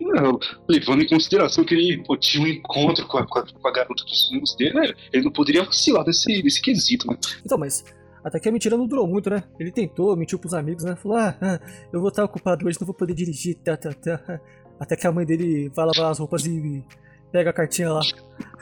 Não, 0.00 0.38
levando 0.68 1.02
em 1.02 1.08
consideração 1.08 1.62
que 1.64 1.74
ele 1.74 2.02
pô, 2.04 2.16
tinha 2.16 2.42
um 2.42 2.46
encontro 2.46 3.06
com 3.06 3.18
a, 3.18 3.26
com 3.26 3.38
a- 3.38 3.44
com 3.46 3.68
a 3.68 3.72
garota 3.72 4.02
dos 4.04 4.28
sonhos 4.28 4.56
dele, 4.56 4.74
né? 4.74 4.92
Ele 5.12 5.24
não 5.24 5.30
poderia 5.32 5.62
vacilar 5.62 6.06
nesse, 6.06 6.42
nesse 6.42 6.60
quesito, 6.62 7.06
né? 7.06 7.18
Então, 7.44 7.58
mas 7.58 7.84
Até 8.24 8.38
que 8.40 8.48
a 8.48 8.52
mentira 8.52 8.76
não 8.76 8.86
durou 8.86 9.06
muito, 9.06 9.30
né? 9.30 9.42
Ele 9.58 9.70
tentou, 9.72 10.14
mentiu 10.16 10.38
pros 10.38 10.52
amigos, 10.54 10.84
né? 10.84 10.94
Falou, 10.96 11.16
ah, 11.18 11.36
ah 11.40 11.60
eu 11.92 12.00
vou 12.00 12.08
estar 12.10 12.24
ocupado 12.24 12.66
hoje, 12.66 12.78
não 12.80 12.86
vou 12.86 12.94
poder 12.94 13.14
dirigir, 13.14 13.56
tá, 13.56 13.76
tá, 13.76 13.92
tá. 13.94 14.40
Até 14.78 14.94
que 14.96 15.06
a 15.06 15.12
mãe 15.12 15.24
dele 15.26 15.70
vai 15.74 15.86
lavar 15.86 16.10
as 16.10 16.18
roupas 16.18 16.44
e 16.46 16.84
pega 17.32 17.50
a 17.50 17.52
cartinha 17.52 17.90
lá. 17.92 18.00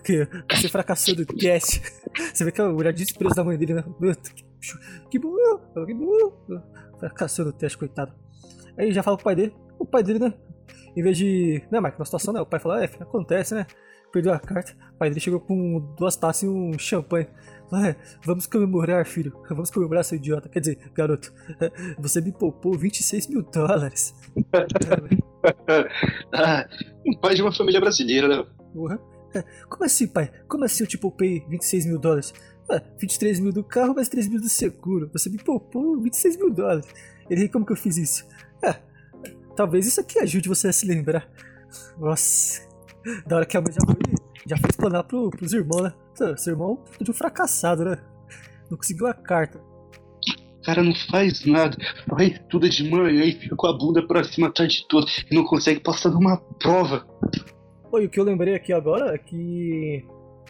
Que 0.04 0.28
você 0.50 0.68
fracassou 0.68 1.14
do 1.14 1.26
teste. 1.26 1.82
Você 2.32 2.44
vê 2.44 2.50
que 2.52 2.60
a 2.60 2.68
mulher 2.68 2.92
desprezo 2.92 3.34
da 3.34 3.44
mãe 3.44 3.56
dele, 3.58 3.74
né? 3.74 3.84
Que 5.10 5.18
burro, 5.18 5.60
que 5.86 5.94
burro. 5.94 6.62
Fracassou 6.98 7.46
no 7.46 7.52
teste, 7.52 7.78
coitado. 7.78 8.12
Aí 8.76 8.92
já 8.92 9.02
fala 9.02 9.16
pro 9.16 9.24
pai 9.24 9.34
dele. 9.36 9.54
O 9.78 9.84
pai 9.84 10.02
dele, 10.02 10.18
né? 10.18 10.34
Em 10.96 11.02
vez 11.02 11.16
de. 11.16 11.62
Né, 11.70 11.80
Mike, 11.80 11.98
na 11.98 12.04
situação, 12.04 12.32
né? 12.34 12.40
O 12.40 12.46
pai 12.46 12.60
fala, 12.60 12.82
é, 12.82 12.86
acontece, 13.00 13.54
né? 13.54 13.66
Perdeu 14.12 14.32
a 14.32 14.38
carta. 14.38 14.72
O 14.94 14.98
pai 14.98 15.10
dele 15.10 15.20
chegou 15.20 15.40
com 15.40 15.80
duas 15.98 16.16
taças 16.16 16.42
e 16.42 16.48
um 16.48 16.78
champanhe. 16.78 17.28
É, 17.86 17.94
vamos 18.24 18.46
comemorar, 18.46 19.04
filho. 19.04 19.32
Vamos 19.48 19.70
comemorar, 19.70 20.02
seu 20.02 20.16
idiota. 20.16 20.48
Quer 20.48 20.60
dizer, 20.60 20.78
garoto, 20.94 21.32
você 21.98 22.20
me 22.20 22.32
poupou 22.32 22.76
26 22.76 23.26
mil 23.28 23.42
dólares. 23.42 24.14
ah, 26.32 26.66
um 27.06 27.14
pai 27.20 27.34
de 27.34 27.42
uma 27.42 27.52
família 27.52 27.80
brasileira, 27.80 28.26
né? 28.28 28.46
Uhum. 28.74 28.98
Como 29.68 29.84
assim, 29.84 30.06
pai? 30.06 30.30
Como 30.48 30.64
assim 30.64 30.84
eu 30.84 30.88
te 30.88 30.96
poupei 30.96 31.44
26 31.48 31.86
mil 31.86 31.98
dólares? 31.98 32.32
Ah, 32.70 32.82
23 32.98 33.40
mil 33.40 33.52
do 33.52 33.64
carro, 33.64 33.94
mais 33.94 34.08
3 34.08 34.28
mil 34.28 34.40
do 34.40 34.48
seguro. 34.48 35.10
Você 35.12 35.30
me 35.30 35.38
poupou 35.38 36.00
26 36.00 36.36
mil 36.36 36.50
dólares. 36.50 36.86
Ele, 37.30 37.48
como 37.48 37.64
que 37.64 37.72
eu 37.72 37.76
fiz 37.76 37.96
isso? 37.96 38.26
Ah, 38.62 38.78
talvez 39.56 39.86
isso 39.86 40.00
aqui 40.00 40.18
ajude 40.18 40.48
você 40.48 40.68
a 40.68 40.72
se 40.72 40.86
lembrar. 40.86 41.28
Nossa, 41.98 42.62
da 43.26 43.36
hora 43.36 43.46
que 43.46 43.56
a 43.56 43.60
mãe 43.60 43.72
já 43.72 43.80
foi, 43.84 43.96
já 44.46 44.56
foi 44.56 44.70
explanar 44.70 45.04
pro, 45.04 45.30
pros 45.30 45.52
irmãos, 45.52 45.82
né? 45.82 45.92
Seu 46.36 46.52
irmão 46.52 46.82
de 47.00 47.10
um 47.10 47.14
fracassado, 47.14 47.84
né? 47.84 47.98
Não 48.70 48.76
conseguiu 48.76 49.06
a 49.06 49.14
carta. 49.14 49.60
Cara 50.64 50.82
não 50.82 50.94
faz 51.10 51.46
nada, 51.46 51.76
vai 52.06 52.38
tudo 52.50 52.68
de 52.68 52.90
manhã 52.90 53.24
e 53.24 53.32
fica 53.32 53.56
com 53.56 53.66
a 53.66 53.72
bunda 53.72 54.06
pra 54.06 54.24
cima 54.24 54.48
a 54.48 54.52
tarde 54.52 54.84
toda 54.88 55.06
e 55.30 55.34
não 55.34 55.44
consegue 55.44 55.80
passar 55.80 56.10
numa 56.10 56.36
prova. 56.36 57.06
Oi, 57.90 58.04
o 58.04 58.10
que 58.10 58.20
eu 58.20 58.24
lembrei 58.24 58.54
aqui 58.54 58.72
agora 58.72 59.14
é 59.14 59.18
que. 59.18 60.04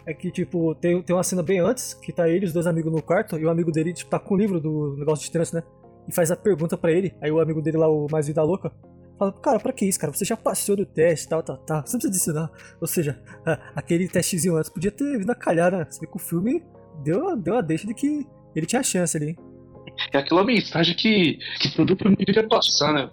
É 0.07 0.15
que, 0.15 0.31
tipo, 0.31 0.75
tem, 0.75 1.03
tem 1.03 1.15
uma 1.15 1.23
cena 1.23 1.43
bem 1.43 1.61
antes, 1.61 1.95
que 1.95 2.13
tá 2.13 2.29
ele 2.29 2.47
os 2.47 2.53
dois 2.53 2.67
amigos 2.67 2.93
no 2.93 3.03
quarto, 3.03 3.39
e 3.39 3.45
o 3.45 3.51
amigo 3.51 3.71
dele, 3.71 3.93
tipo, 3.93 4.11
tá 4.11 4.19
com 4.19 4.35
o 4.35 4.39
livro 4.39 4.61
do 4.61 4.97
negócio 4.99 5.25
de 5.25 5.31
trânsito, 5.31 5.57
né? 5.57 5.63
E 6.09 6.15
faz 6.15 6.31
a 6.31 6.37
pergunta 6.37 6.77
para 6.77 6.91
ele, 6.91 7.15
aí 7.21 7.31
o 7.31 7.41
amigo 7.41 7.61
dele 7.61 7.77
lá, 7.77 7.89
o 7.89 8.07
mais 8.11 8.27
vida 8.27 8.43
louca, 8.43 8.73
Fala, 9.19 9.33
cara, 9.33 9.59
pra 9.59 9.73
que 9.73 9.85
isso, 9.85 9.99
cara? 9.99 10.13
Você 10.13 10.25
já 10.25 10.37
passou 10.37 10.77
do 10.77 10.87
teste, 10.87 11.29
tal, 11.29 11.43
tal, 11.43 11.57
tal. 11.59 11.85
Você 11.85 11.97
não 11.97 12.01
precisa 12.01 12.11
disso, 12.11 12.33
não. 12.33 12.49
Ou 12.81 12.87
seja, 12.87 13.21
aquele 13.75 14.09
testezinho 14.09 14.57
antes 14.57 14.71
podia 14.71 14.93
ter 14.93 15.19
vindo 15.19 15.31
a 15.31 15.35
calhar, 15.35 15.73
né? 15.73 15.85
Você 15.91 16.01
vê 16.01 16.07
que 16.07 16.17
o 16.17 16.21
filme 16.21 16.63
deu, 17.03 17.37
deu 17.37 17.59
a 17.59 17.61
deixa 17.61 17.85
de 17.85 17.95
que 17.95 18.25
ele 18.55 18.65
tinha 18.65 18.83
chance 18.83 19.17
ali. 19.17 19.37
É 20.13 20.19
aquela 20.19 20.45
mensagem 20.45 20.95
que, 20.95 21.39
que 21.59 21.75
todo 21.75 21.97
filme 21.97 22.17
deveria 22.17 22.47
passar, 22.49 22.93
né? 22.93 23.11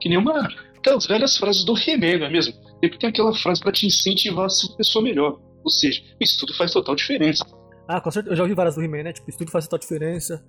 Que 0.00 0.08
nem 0.08 0.18
uma 0.18 0.48
aquelas 0.76 1.06
velhas 1.06 1.36
frases 1.36 1.64
do 1.64 1.74
He-Man, 1.74 2.18
não 2.18 2.26
é 2.26 2.30
mesmo? 2.30 2.54
Sempre 2.80 2.98
tem 2.98 3.10
aquela 3.10 3.34
frase 3.34 3.60
para 3.60 3.70
te 3.70 3.86
incentivar 3.86 4.46
a 4.46 4.48
ser 4.48 4.66
uma 4.66 4.76
pessoa 4.78 5.04
melhor. 5.04 5.38
Ou 5.64 5.70
seja, 5.70 6.02
isso 6.20 6.38
tudo 6.38 6.56
faz 6.56 6.72
total 6.72 6.94
diferença. 6.94 7.44
Ah, 7.88 8.00
com 8.00 8.10
certeza. 8.10 8.32
Eu 8.32 8.36
já 8.36 8.42
ouvi 8.44 8.54
várias 8.54 8.76
do 8.76 8.82
He-Man, 8.82 9.02
né? 9.02 9.12
Tipo, 9.12 9.28
isso 9.28 9.38
tudo 9.38 9.50
faz 9.50 9.64
total 9.64 9.78
diferença 9.78 10.44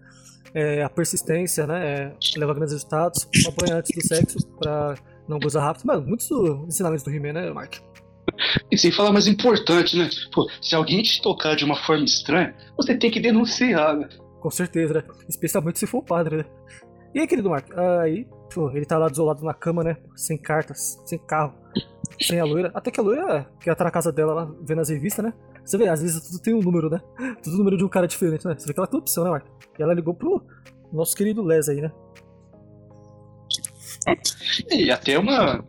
é, 0.54 0.84
a 0.84 0.90
persistência, 0.90 1.66
né? 1.66 2.14
É, 2.14 2.38
leva 2.38 2.52
a 2.52 2.56
grandes 2.56 2.74
resultados, 2.74 3.28
apanhar 3.48 3.78
antes 3.78 3.96
do 3.96 4.08
sexo 4.08 4.38
pra 4.60 4.96
não 5.28 5.40
gozar 5.40 5.64
rápido. 5.64 5.86
Mano, 5.86 6.08
muitos 6.08 6.30
ensinamentos 6.68 7.04
do 7.04 7.12
He-Man, 7.12 7.34
né, 7.34 7.52
Mark? 7.52 7.76
E 8.72 8.78
sem 8.78 8.92
falar 8.92 9.12
mais 9.12 9.28
importante, 9.28 9.98
né? 9.98 10.10
Pô, 10.34 10.50
se 10.62 10.76
alguém 10.76 11.02
te 11.02 11.22
tocar 11.22 11.56
de 11.56 11.66
uma 11.66 11.76
forma 11.76 12.06
estranha, 12.06 12.56
você 12.78 12.96
tem 12.96 13.12
que 13.12 13.20
denunciar, 13.20 13.98
né? 13.98 14.10
Com 14.40 14.50
certeza, 14.50 14.94
né? 14.94 15.04
Especialmente 15.28 15.80
se 15.80 15.88
for 15.88 16.00
o 16.00 16.04
padre, 16.04 16.38
né? 16.38 16.46
E 17.14 17.20
aí, 17.20 17.28
querido 17.28 17.50
Mark? 17.50 17.68
Aí, 18.02 18.26
pô, 18.54 18.72
ele 18.72 18.86
tá 18.86 18.98
lá 18.98 19.08
desolado 19.08 19.44
na 19.44 19.54
cama, 19.54 19.84
né? 19.84 19.98
Sem 20.16 20.38
cartas, 20.38 20.98
sem 21.06 21.20
carro, 21.20 21.54
sem 22.22 22.40
a 22.40 22.46
loira. 22.46 22.72
Até 22.74 22.92
que 22.92 23.00
a 23.00 23.04
loira, 23.04 23.50
que 23.60 23.74
tá 23.74 23.84
na 23.84 23.92
casa 23.92 24.12
dela 24.12 24.34
lá, 24.34 24.52
vendo 24.62 24.82
as 24.82 24.90
revistas, 24.90 25.26
né? 25.26 25.34
Você 25.64 25.78
vê, 25.78 25.88
às 25.88 26.02
vezes 26.02 26.22
tudo 26.28 26.42
tem 26.42 26.54
um 26.54 26.60
número, 26.62 26.90
né? 26.90 27.02
Tudo 27.44 27.58
número 27.58 27.78
de 27.78 27.84
um 27.84 27.90
cara 27.90 28.08
diferente, 28.08 28.46
né? 28.46 28.56
Você 28.58 28.68
vê 28.68 28.74
que 28.74 28.80
ela 28.80 28.88
tem 28.88 29.00
opção, 29.00 29.24
né, 29.24 29.30
Mark? 29.30 29.46
E 29.78 29.82
ela 29.82 29.94
ligou 29.94 30.14
pro 30.14 30.44
nosso 30.92 31.16
querido 31.16 31.42
Les 31.42 31.70
aí, 31.70 31.82
né? 31.82 31.92
E 34.70 34.92
até 34.92 35.18
uma, 35.18 35.64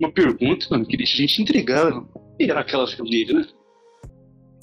uma 0.00 0.12
pergunta, 0.12 0.66
mano, 0.70 0.86
que 0.86 0.96
deixa 0.96 1.14
a 1.14 1.20
gente 1.20 1.42
intrigado. 1.42 2.08
E 2.38 2.50
era 2.50 2.60
aquela 2.60 2.84
nele, 3.00 3.32
né? 3.32 3.46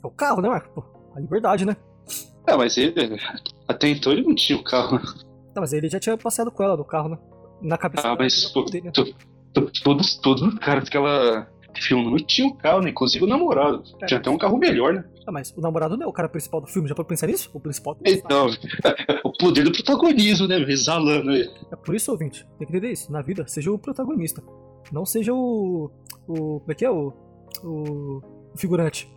É 0.04 0.08
o 0.08 0.12
carro, 0.12 0.42
né, 0.42 0.50
Marco? 0.50 0.82
Pô, 0.82 0.84
a 1.16 1.20
liberdade, 1.20 1.66
né? 1.66 1.76
Ah, 2.48 2.58
mas 2.58 2.78
ele, 2.78 2.94
até 3.68 3.88
então 3.88 4.12
ele 4.12 4.24
não 4.24 4.36
tinha 4.36 4.58
o 4.58 4.64
carro, 4.64 4.98
né? 4.98 5.04
Não, 5.56 5.62
mas 5.62 5.74
ele 5.74 5.90
já 5.90 6.00
tinha 6.00 6.18
passeado 6.18 6.52
com 6.52 6.64
ela 6.64 6.76
no 6.76 6.86
carro, 6.86 7.10
né? 7.10 7.18
Na 7.62 7.78
cabeça 7.78 8.08
Ah, 8.08 8.16
mas 8.18 8.46
pô, 8.46 8.64
dele, 8.64 8.88
né? 8.88 8.92
Todos, 9.54 10.16
todos 10.18 10.42
os 10.42 10.60
caras 10.60 10.90
que 10.90 10.98
ela 10.98 11.48
filme 11.82 12.06
não 12.06 12.18
tinha 12.18 12.48
um 12.48 12.56
carro, 12.56 12.82
né? 12.82 12.90
Inclusive 12.90 13.24
o 13.24 13.28
namorado. 13.28 13.84
É. 14.02 14.06
Tinha 14.06 14.20
até 14.20 14.30
um 14.30 14.38
carro 14.38 14.58
melhor, 14.58 14.94
né? 14.94 15.04
Ah, 15.26 15.32
mas 15.32 15.54
o 15.56 15.62
namorado 15.62 15.98
não 15.98 16.06
é 16.06 16.10
o 16.10 16.14
cara 16.14 16.30
principal 16.30 16.62
do 16.62 16.68
filme, 16.68 16.88
já 16.88 16.96
pode 16.96 17.10
pensar 17.10 17.28
nisso? 17.28 17.50
O 17.54 17.60
principal 17.60 17.98
Então, 18.06 18.48
o 19.24 19.32
poder 19.32 19.64
do 19.64 19.72
protagonismo, 19.72 20.48
né? 20.48 20.58
Exalando 20.62 21.32
aí. 21.32 21.50
É 21.72 21.76
por 21.76 21.96
isso, 21.96 22.12
ouvinte, 22.12 22.46
tem 22.58 22.68
que 22.68 22.74
entender 22.74 22.92
isso. 22.92 23.12
Na 23.12 23.22
vida, 23.22 23.46
seja 23.48 23.72
o 23.72 23.80
protagonista. 23.80 24.44
Não 24.92 25.06
seja 25.06 25.34
o. 25.34 25.92
o 26.28 26.60
como 26.60 26.72
é 26.72 26.76
que 26.76 26.86
é? 26.86 26.90
O. 26.90 27.14
O, 27.64 28.22
o 28.54 28.58
figurante. 28.58 29.12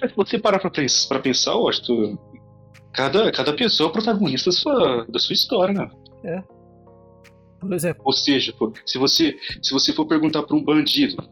Mas 0.00 0.10
se 0.10 0.16
você 0.16 0.38
parar 0.38 0.58
pra, 0.58 0.70
pensar, 0.70 1.08
pra 1.08 1.18
pensar, 1.18 1.52
eu 1.52 1.68
acho 1.68 1.84
que 1.84 2.18
cada, 2.92 3.30
cada 3.32 3.52
pessoa 3.52 3.88
é 3.88 3.90
o 3.90 3.92
protagonista 3.92 4.50
da 4.50 4.56
sua, 4.56 5.06
da 5.06 5.18
sua 5.18 5.34
história, 5.34 5.74
né? 5.74 5.90
É. 6.24 6.42
Por 7.60 7.72
exemplo. 7.72 8.02
Ou 8.04 8.12
seja, 8.12 8.52
pô, 8.52 8.72
se 8.86 8.98
você, 8.98 9.36
se 9.62 9.72
você 9.72 9.92
for 9.92 10.06
perguntar 10.06 10.42
pra 10.42 10.56
um 10.56 10.64
bandido 10.64 11.22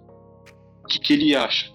o 0.85 0.87
que, 0.87 0.99
que 0.99 1.13
ele 1.15 1.35
acha. 1.35 1.73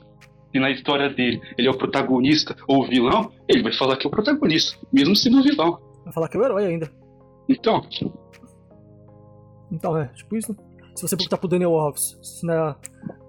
E 0.53 0.59
na 0.59 0.69
história 0.69 1.09
dele, 1.09 1.41
ele 1.57 1.67
é 1.67 1.71
o 1.71 1.77
protagonista 1.77 2.55
ou 2.67 2.83
o 2.83 2.87
vilão, 2.87 3.31
ele 3.47 3.63
vai 3.63 3.73
falar 3.73 3.97
que 3.97 4.05
é 4.05 4.07
o 4.07 4.11
protagonista, 4.11 4.77
mesmo 4.91 5.15
sendo 5.15 5.39
o 5.39 5.43
vilão. 5.43 5.79
Vai 6.03 6.13
falar 6.13 6.29
que 6.29 6.37
é 6.37 6.39
o 6.39 6.43
herói 6.43 6.65
ainda. 6.65 6.91
Então. 7.49 7.81
Então, 9.71 9.97
é, 9.97 10.05
tipo 10.09 10.35
isso. 10.35 10.55
Se 10.95 11.01
você 11.01 11.17
perguntar 11.17 11.37
pro 11.37 11.47
Daniel 11.47 11.73
Alves, 11.73 12.17
se 12.21 12.45
na, 12.45 12.75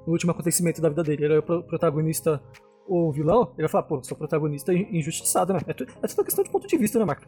no 0.06 0.12
último 0.12 0.32
acontecimento 0.32 0.82
da 0.82 0.90
vida 0.90 1.02
dele, 1.02 1.24
ele 1.24 1.34
é 1.34 1.38
o 1.38 1.42
protagonista 1.62 2.42
ou 2.86 3.08
o 3.08 3.12
vilão, 3.12 3.52
ele 3.54 3.62
vai 3.62 3.68
falar, 3.68 3.84
pô, 3.84 4.02
sou 4.02 4.16
protagonista 4.16 4.74
injustiçado, 4.74 5.54
né? 5.54 5.60
É, 5.66 5.72
tu, 5.72 5.84
é 5.84 6.06
tudo 6.06 6.24
questão 6.24 6.44
de 6.44 6.50
ponto 6.50 6.66
de 6.66 6.76
vista, 6.76 6.98
né, 6.98 7.06
Marco? 7.06 7.26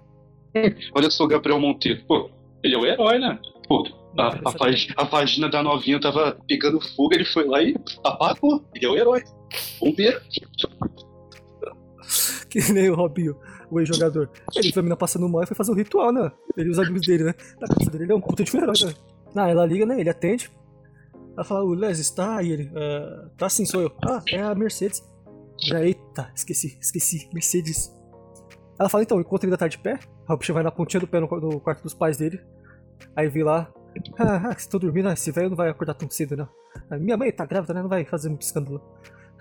Olha 0.94 1.10
só 1.10 1.24
o 1.24 1.28
Gabriel 1.28 1.58
Monteiro, 1.58 2.04
pô, 2.06 2.30
ele 2.62 2.74
é 2.74 2.78
o 2.78 2.86
herói, 2.86 3.18
né? 3.18 3.38
Pô, 3.68 3.86
a, 4.18 4.28
a, 4.28 4.50
vag, 4.50 4.94
a, 4.96 5.04
vagina 5.04 5.48
da 5.48 5.62
novinha 5.62 6.00
tava 6.00 6.36
pegando 6.48 6.80
fogo, 6.80 7.14
ele 7.14 7.24
foi 7.24 7.46
lá 7.46 7.62
e 7.62 7.76
apagou. 8.04 8.64
Ele 8.74 8.86
é 8.86 8.88
o 8.88 8.96
herói. 8.96 9.22
Bombeiro. 9.80 10.20
que 12.48 12.72
nem 12.72 12.90
o 12.90 12.94
Robinho, 12.94 13.36
o 13.70 13.80
ex-jogador. 13.80 14.30
Ele 14.54 14.72
foi 14.72 14.80
a 14.80 14.82
mina 14.82 14.96
passando 14.96 15.28
mal 15.28 15.42
e 15.42 15.46
foi 15.46 15.56
fazer 15.56 15.72
um 15.72 15.74
ritual, 15.74 16.12
né? 16.12 16.30
Ele 16.56 16.68
e 16.68 16.70
os 16.70 16.78
amigos 16.78 17.06
dele, 17.06 17.24
né? 17.24 17.34
Na 17.60 17.68
casa 17.68 17.90
dele, 17.90 18.04
ele 18.04 18.12
é 18.12 18.16
um 18.16 18.20
puta 18.20 18.44
de 18.44 18.56
herói, 18.56 18.74
né? 18.84 18.94
Ah, 19.34 19.48
ela 19.48 19.66
liga, 19.66 19.84
né? 19.84 20.00
Ele 20.00 20.08
atende. 20.08 20.50
Ela 21.34 21.44
fala, 21.44 21.64
o 21.64 21.74
Les 21.74 21.98
está 21.98 22.38
aí 22.38 22.50
ele. 22.50 22.70
Uh, 22.70 23.28
tá 23.36 23.48
sim, 23.48 23.66
sou 23.66 23.82
eu. 23.82 23.92
Ah, 24.06 24.22
é 24.28 24.40
a 24.40 24.54
Mercedes. 24.54 25.02
Já, 25.62 25.84
eita, 25.84 26.30
esqueci, 26.34 26.78
esqueci. 26.80 27.28
Mercedes. 27.32 27.94
Ela 28.78 28.88
fala, 28.88 29.02
então, 29.02 29.20
enquanto 29.20 29.44
ele 29.44 29.50
ainda 29.50 29.58
tá 29.58 29.68
de 29.68 29.78
pé, 29.78 29.98
o 30.28 30.36
bicho 30.36 30.54
vai 30.54 30.62
na 30.62 30.70
pontinha 30.70 31.00
do 31.00 31.06
pé 31.06 31.20
no, 31.20 31.26
no 31.26 31.60
quarto 31.60 31.82
dos 31.82 31.94
pais 31.94 32.16
dele. 32.16 32.40
Aí 33.14 33.28
vi 33.28 33.42
lá, 33.42 33.72
ah, 34.18 34.54
estão 34.56 34.78
dormindo, 34.78 35.08
ah, 35.08 35.12
esse 35.12 35.30
velho 35.30 35.50
não 35.50 35.56
vai 35.56 35.68
acordar 35.68 35.94
tão 35.94 36.08
cedo, 36.10 36.36
não. 36.36 36.48
Ah, 36.90 36.98
minha 36.98 37.16
mãe 37.16 37.32
tá 37.32 37.44
grávida, 37.46 37.74
né? 37.74 37.82
Não 37.82 37.88
vai 37.88 38.04
fazer 38.04 38.28
muito 38.28 38.42
escândalo. 38.42 38.82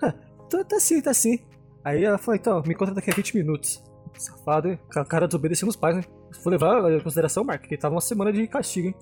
Ah, 0.02 0.12
tá, 0.48 0.64
tá 0.64 0.80
sim, 0.80 1.00
tá 1.00 1.12
sim. 1.12 1.38
Aí 1.84 2.04
ela 2.04 2.18
falou, 2.18 2.36
então, 2.36 2.62
me 2.66 2.74
conta 2.74 2.92
daqui 2.92 3.10
a 3.10 3.14
20 3.14 3.36
minutos. 3.36 3.82
Safado, 4.14 4.68
hein? 4.68 4.78
O 4.84 5.04
cara 5.04 5.26
desobedecendo 5.26 5.70
os 5.70 5.76
pais, 5.76 5.96
né? 5.96 6.04
Vou 6.42 6.50
levar 6.50 6.90
em 6.92 7.00
consideração, 7.00 7.44
Mark, 7.44 7.62
que 7.62 7.76
tava 7.76 7.94
uma 7.94 8.00
semana 8.00 8.32
de 8.32 8.46
castigo, 8.46 8.88
hein? 8.88 8.94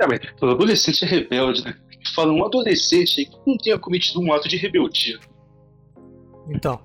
É, 0.00 0.06
mas 0.06 0.20
todo 0.36 0.52
adolescente 0.52 1.04
é 1.04 1.08
rebelde, 1.08 1.64
né? 1.64 1.74
Fala 2.14 2.32
um 2.32 2.44
adolescente 2.44 3.24
que 3.24 3.36
não 3.46 3.56
tenha 3.56 3.78
cometido 3.78 4.20
um 4.20 4.32
ato 4.32 4.48
de 4.48 4.56
rebeldia. 4.56 5.18
Então. 6.48 6.80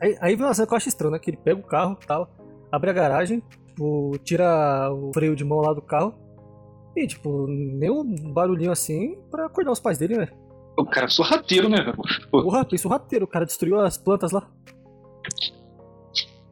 Aí, 0.00 0.16
aí 0.20 0.36
vem 0.36 0.46
uma 0.46 0.54
cena 0.54 0.66
que 0.66 0.72
eu 0.72 0.76
acho 0.76 0.88
estranha, 0.88 1.12
né? 1.12 1.18
Que 1.18 1.30
ele 1.30 1.36
pega 1.36 1.60
o 1.60 1.62
carro 1.62 1.96
tal, 2.06 2.30
abre 2.70 2.90
a 2.90 2.92
garagem, 2.92 3.42
tipo, 3.72 4.12
tira 4.22 4.92
o 4.92 5.10
freio 5.12 5.34
de 5.34 5.44
mão 5.44 5.58
lá 5.58 5.72
do 5.72 5.82
carro 5.82 6.14
e, 6.94 7.06
tipo, 7.06 7.46
nem 7.48 7.90
um 7.90 8.32
barulhinho 8.32 8.70
assim 8.70 9.18
pra 9.30 9.46
acordar 9.46 9.72
os 9.72 9.80
pais 9.80 9.98
dele, 9.98 10.18
né? 10.18 10.28
O 10.76 10.84
cara 10.84 11.06
é 11.06 11.08
sorrateiro, 11.08 11.68
né, 11.68 11.78
velho? 11.82 11.96
Porra, 12.30 12.64
tem 12.64 12.78
sorrateiro, 12.78 13.24
o 13.24 13.28
cara 13.28 13.46
destruiu 13.46 13.80
as 13.80 13.96
plantas 13.96 14.30
lá. 14.30 14.48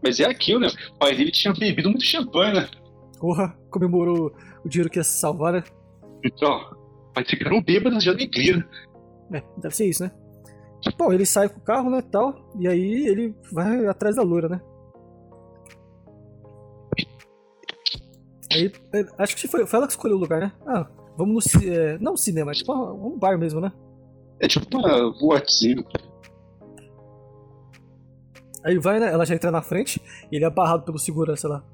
Mas 0.02 0.18
é 0.18 0.24
aquilo, 0.24 0.60
né? 0.60 0.68
O 0.94 0.98
pai 0.98 1.14
dele 1.14 1.30
tinha 1.30 1.52
bebido 1.52 1.90
muito 1.90 2.04
champanhe, 2.04 2.54
né? 2.54 2.68
Porra, 3.18 3.54
comemorou 3.70 4.32
o 4.64 4.68
dinheiro 4.68 4.90
que 4.90 4.98
ia 4.98 5.04
se 5.04 5.20
salvar, 5.20 5.52
né? 5.52 5.64
Então, 6.24 6.58
mas 7.14 7.28
ficaram 7.28 7.62
bêbados 7.62 8.02
de 8.02 8.08
alegria, 8.08 8.56
né? 8.56 8.64
É, 9.32 9.60
deve 9.60 9.76
ser 9.76 9.86
isso, 9.86 10.02
né? 10.02 10.10
Bom, 10.96 11.12
ele 11.12 11.26
sai 11.26 11.48
com 11.48 11.58
o 11.58 11.62
carro, 11.62 11.90
né, 11.90 12.00
tal, 12.00 12.50
e 12.58 12.66
aí 12.66 13.06
ele 13.06 13.34
vai 13.52 13.86
atrás 13.86 14.16
da 14.16 14.22
loura, 14.22 14.48
né? 14.48 14.60
Aí, 18.52 18.73
é, 18.92 19.07
acho 19.19 19.37
que 19.37 19.47
foi, 19.47 19.66
foi 19.66 19.76
ela 19.78 19.87
que 19.87 19.92
escolheu 19.92 20.16
o 20.16 20.21
lugar, 20.21 20.40
né? 20.40 20.52
Ah, 20.66 20.87
vamos 21.16 21.47
no. 21.54 21.62
É, 21.64 21.99
não 21.99 22.16
cinema, 22.16 22.50
é 22.50 22.54
tipo 22.54 22.73
um 22.73 23.19
bar 23.19 23.38
mesmo, 23.38 23.61
né? 23.61 23.73
É 24.40 24.49
tipo 24.49 24.76
uma 24.76 25.12
boatezinha. 25.19 25.85
Aí 28.64 28.78
vai, 28.78 29.00
né? 29.00 29.12
Ela 29.12 29.25
já 29.25 29.35
entra 29.35 29.50
na 29.50 29.62
frente 29.62 30.00
e 30.30 30.37
ele 30.37 30.45
é 30.45 30.50
barrado 30.50 30.85
pelo 30.85 30.99
segurança 30.99 31.49
lá. 31.49 31.64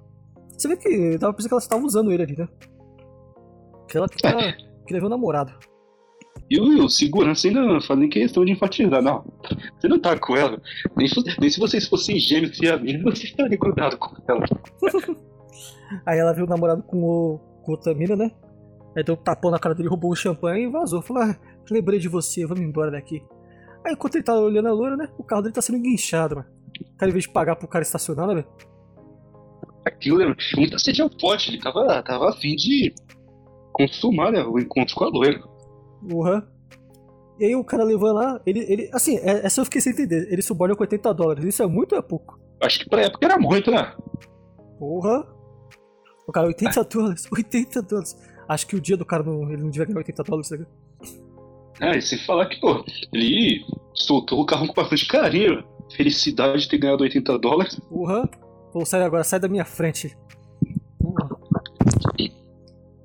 Você 0.53 0.69
vê 0.69 0.77
que 0.77 1.19
dava 1.19 1.33
pra 1.33 1.35
pensar 1.35 1.49
que 1.49 1.55
ela 1.55 1.63
estava 1.63 1.85
usando 1.85 2.13
ele 2.13 2.23
ali, 2.23 2.37
né? 2.37 2.49
Que 3.89 3.97
ela 3.97 4.09
queria, 4.09 4.57
queria 4.87 5.01
ver 5.01 5.07
o 5.07 5.11
namorado. 5.11 5.53
E 6.49 6.61
o, 6.61 6.89
segurança 6.89 7.49
ainda 7.49 7.81
fazem 7.81 8.09
questão 8.09 8.45
de 8.45 8.53
enfatizar. 8.53 9.03
Não, 9.03 9.25
você 9.79 9.89
não 9.89 9.99
tá 9.99 10.17
com 10.19 10.37
ela. 10.37 10.61
Nem, 10.97 11.09
nem 11.41 11.51
se 11.51 11.59
vocês 11.59 11.89
fossem 11.89 12.19
gêmeos 12.19 12.59
e 12.61 12.69
amigos, 12.69 13.19
você 13.19 13.27
estaria 13.27 13.59
grudado 13.59 13.97
com 13.99 14.15
ela. 14.29 14.45
Aí 16.05 16.19
ela 16.19 16.33
viu 16.33 16.45
o 16.45 16.49
namorado 16.49 16.83
com, 16.83 17.03
o, 17.03 17.39
com 17.63 17.73
outra 17.73 17.95
mina, 17.95 18.17
né? 18.17 18.31
Aí 18.97 19.05
deu 19.05 19.15
um 19.15 19.19
tapão 19.19 19.51
na 19.51 19.59
cara 19.59 19.75
dele, 19.75 19.89
roubou 19.89 20.11
o 20.11 20.17
champanhe 20.17 20.65
e 20.65 20.71
vazou. 20.71 21.03
Falou, 21.03 21.23
ah, 21.23 21.37
lembrei 21.71 21.99
de 21.99 22.09
você, 22.09 22.47
vamos 22.47 22.65
embora 22.65 22.91
daqui. 22.91 23.23
Aí 23.85 23.93
enquanto 23.93 24.17
ele 24.17 24.25
tá 24.25 24.35
olhando 24.35 24.69
a 24.69 24.73
loura, 24.73 24.97
né? 24.97 25.09
O 25.19 25.23
carro 25.23 25.43
dele 25.43 25.55
tá 25.55 25.63
sendo 25.63 25.81
guinchado, 25.81 26.37
mano. 26.37 26.49
O 26.81 26.97
cara, 26.97 27.11
em 27.11 27.13
vez 27.13 27.25
de 27.25 27.31
pagar 27.31 27.57
pro 27.57 27.69
cara 27.69 27.83
estacionar, 27.83 28.27
né, 28.27 28.35
velho? 28.35 28.47
Aquilo 29.85 30.21
era 30.21 30.35
muita 30.57 30.79
sede 30.79 31.03
ao 31.03 31.11
pote. 31.11 31.51
Ele 31.51 31.61
tava, 31.61 32.03
tava 32.03 32.31
afim 32.31 32.57
de 32.57 32.93
consumar 33.73 34.33
né, 34.33 34.43
o 34.43 34.59
encontro 34.59 34.95
com 34.97 35.05
a 35.05 35.09
loira. 35.09 35.41
Uhum. 36.03 36.43
E 37.39 37.45
aí 37.45 37.55
o 37.55 37.63
cara 37.63 37.85
levou 37.85 38.13
lá, 38.13 38.41
ele, 38.47 38.61
ele 38.61 38.91
assim, 38.93 39.19
é- 39.19 39.45
essa 39.45 39.61
eu 39.61 39.65
fiquei 39.67 39.81
sem 39.81 39.93
entender. 39.93 40.27
Ele 40.33 40.41
suborna 40.41 40.75
com 40.75 40.83
80 40.83 41.13
dólares. 41.13 41.45
Isso 41.45 41.63
é 41.63 41.67
muito 41.67 41.93
ou 41.93 41.99
é 41.99 42.03
pouco? 42.03 42.41
Acho 42.63 42.79
que 42.81 42.89
pra 42.89 43.03
época 43.03 43.27
era 43.27 43.39
muito, 43.39 43.71
né? 43.71 43.95
Porra! 44.79 45.36
O 46.27 46.33
cara, 46.33 46.47
80 46.49 46.85
dólares, 46.85 47.29
80 47.33 47.83
dólares. 47.83 48.17
Acho 48.49 48.67
que 48.67 48.77
o 48.77 48.81
dia 48.81 48.97
do 48.97 49.05
cara 49.05 49.23
não, 49.23 49.43
ele 49.51 49.63
não 49.63 49.71
devia 49.71 49.87
ganhar 49.87 49.99
80 49.99 50.23
dólares, 50.23 50.51
ligado? 50.51 50.69
É, 51.81 51.99
e 51.99 52.03
sem 52.03 52.19
falar 52.19 52.47
que, 52.47 52.61
pô, 52.61 52.85
ele 53.13 53.65
soltou 53.95 54.41
o 54.41 54.47
carro 54.47 54.67
com 54.67 54.75
bastante 54.75 55.07
carinho. 55.07 55.65
Felicidade 55.95 56.63
de 56.63 56.69
ter 56.69 56.79
ganhado 56.79 57.03
80 57.03 57.39
dólares. 57.39 57.79
Porra! 57.89 58.29
Pô, 58.73 58.85
sai 58.85 59.03
agora, 59.03 59.25
sai 59.25 59.41
da 59.41 59.49
minha 59.49 59.65
frente. 59.65 60.17
Porra. 60.99 61.29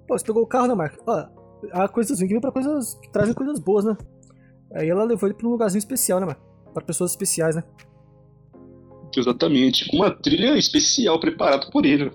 Pô, 0.07 0.17
você 0.17 0.25
pegou 0.25 0.43
o 0.43 0.47
carro, 0.47 0.67
né, 0.67 0.75
Mark? 0.75 0.95
Ó, 1.05 1.25
há 1.71 1.87
coisas 1.87 2.17
ruins 2.19 2.27
que 2.27 2.33
vem 2.33 2.41
pra 2.41 2.51
coisas 2.51 2.95
que 2.95 3.09
trazem 3.11 3.33
coisas 3.33 3.59
boas, 3.59 3.85
né? 3.85 3.97
Aí 4.73 4.89
ela 4.89 5.03
levou 5.03 5.27
ele 5.27 5.37
pra 5.37 5.47
um 5.47 5.51
lugarzinho 5.51 5.79
especial, 5.79 6.19
né, 6.19 6.25
Mark? 6.25 6.39
Pra 6.73 6.83
pessoas 6.83 7.11
especiais, 7.11 7.55
né? 7.55 7.63
Exatamente. 9.15 9.89
Uma 9.95 10.11
trilha 10.11 10.57
especial 10.57 11.19
preparada 11.19 11.69
por 11.69 11.85
ele. 11.85 12.11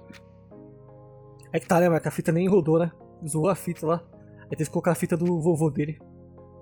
É 1.56 1.60
que 1.60 1.66
tá, 1.66 1.80
né, 1.80 1.88
Mark? 1.88 2.06
A 2.06 2.10
fita 2.10 2.30
nem 2.30 2.46
rodou, 2.46 2.78
né? 2.78 2.92
Zoou 3.26 3.48
a 3.48 3.54
fita 3.54 3.86
lá. 3.86 4.02
Aí 4.42 4.50
teve 4.50 4.64
que 4.64 4.70
colocar 4.70 4.92
a 4.92 4.94
fita 4.94 5.16
do 5.16 5.40
vovô 5.40 5.70
dele. 5.70 5.98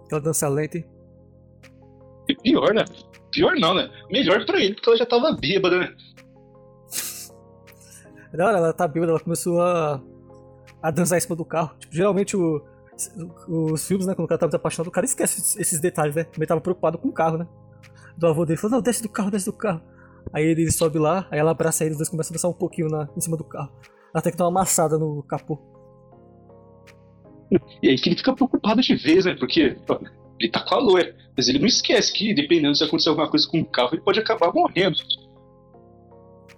Aquela 0.04 0.20
dança 0.20 0.46
lenta. 0.48 0.78
E 2.28 2.36
pior, 2.40 2.72
né? 2.72 2.84
Pior 3.32 3.56
não, 3.56 3.74
né? 3.74 3.90
Melhor 4.08 4.46
pra 4.46 4.60
ele, 4.60 4.74
porque 4.74 4.88
ela 4.88 4.96
já 4.96 5.04
tava 5.04 5.32
bêbada, 5.32 5.78
né? 5.80 5.92
Da 8.32 8.46
hora, 8.46 8.58
ela 8.58 8.72
tá 8.72 8.86
bêbada, 8.86 9.10
ela 9.10 9.20
começou 9.20 9.60
a, 9.60 10.00
a 10.80 10.90
dançar 10.92 11.18
em 11.18 11.20
cima 11.20 11.34
do 11.34 11.44
carro. 11.44 11.74
Tipo, 11.78 11.92
geralmente 11.92 12.36
o- 12.36 12.62
os 13.48 13.84
filmes, 13.86 14.06
né, 14.06 14.14
quando 14.14 14.26
o 14.26 14.28
cara 14.28 14.38
tá 14.38 14.46
muito 14.46 14.54
apaixonado, 14.54 14.88
o 14.88 14.92
cara 14.92 15.04
esquece 15.04 15.40
esses- 15.40 15.56
esses 15.56 15.80
detalhes, 15.80 16.14
né? 16.14 16.24
Ele 16.36 16.46
tava 16.46 16.60
preocupado 16.60 16.98
com 16.98 17.08
o 17.08 17.12
carro, 17.12 17.38
né? 17.38 17.48
Do 18.16 18.28
avô 18.28 18.44
dele, 18.46 18.56
falou, 18.60 18.76
não, 18.76 18.82
desce 18.82 19.02
do 19.02 19.08
carro, 19.08 19.30
desce 19.32 19.46
do 19.46 19.52
carro. 19.52 19.82
Aí 20.32 20.44
ele 20.44 20.70
sobe 20.70 21.00
lá, 21.00 21.26
aí 21.32 21.38
ela 21.40 21.50
abraça 21.50 21.82
ele, 21.84 21.92
os 21.92 21.98
dois 21.98 22.08
começam 22.08 22.32
a 22.32 22.34
dançar 22.34 22.48
um 22.50 22.54
pouquinho 22.54 22.88
na, 22.88 23.08
em 23.16 23.20
cima 23.20 23.36
do 23.36 23.42
carro. 23.44 23.72
Até 24.14 24.30
que 24.30 24.36
dá 24.36 24.44
uma 24.44 24.60
amassada 24.60 24.96
no 24.96 25.22
capô. 25.24 25.58
E 27.82 27.88
aí 27.88 27.96
que 27.96 28.08
ele 28.08 28.16
fica 28.16 28.34
preocupado 28.34 28.80
de 28.80 28.94
vez, 28.94 29.24
né? 29.24 29.34
Porque 29.34 29.76
ele 30.40 30.50
tá 30.50 30.60
com 30.60 30.74
a 30.74 30.78
loira. 30.78 31.14
Mas 31.36 31.48
ele 31.48 31.58
não 31.58 31.66
esquece 31.66 32.12
que, 32.12 32.32
dependendo 32.32 32.74
se 32.74 32.84
acontecer 32.84 33.08
alguma 33.08 33.28
coisa 33.28 33.46
com 33.48 33.60
o 33.60 33.64
carro, 33.64 33.90
ele 33.92 34.02
pode 34.02 34.20
acabar 34.20 34.52
morrendo. 34.52 34.96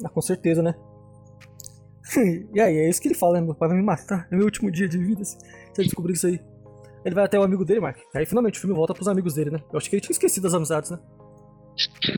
Ah, 0.04 0.08
com 0.08 0.20
certeza, 0.20 0.62
né? 0.62 0.74
e 2.54 2.60
aí, 2.60 2.76
é 2.76 2.88
isso 2.88 3.00
que 3.00 3.08
ele 3.08 3.14
fala, 3.14 3.40
né? 3.40 3.46
Meu 3.46 3.54
pai 3.54 3.68
vai 3.68 3.78
me 3.78 3.82
matar, 3.82 4.28
é 4.30 4.36
meu 4.36 4.44
último 4.44 4.70
dia 4.70 4.88
de 4.88 4.98
vida 4.98 5.24
se 5.24 5.38
se 5.76 5.82
eu 5.82 5.84
descobrir 5.84 6.14
isso 6.14 6.26
aí. 6.26 6.40
Ele 7.04 7.14
vai 7.14 7.24
até 7.24 7.38
o 7.38 7.42
amigo 7.42 7.64
dele, 7.64 7.80
Mark. 7.80 7.98
Aí 8.14 8.24
finalmente 8.24 8.58
o 8.58 8.60
filme 8.60 8.74
volta 8.74 8.94
pros 8.94 9.06
amigos 9.06 9.34
dele, 9.34 9.50
né? 9.50 9.60
Eu 9.70 9.76
acho 9.76 9.88
que 9.88 9.96
ele 9.96 10.00
tinha 10.00 10.12
esquecido 10.12 10.44
das 10.44 10.54
amizades, 10.54 10.90
né? 10.90 10.98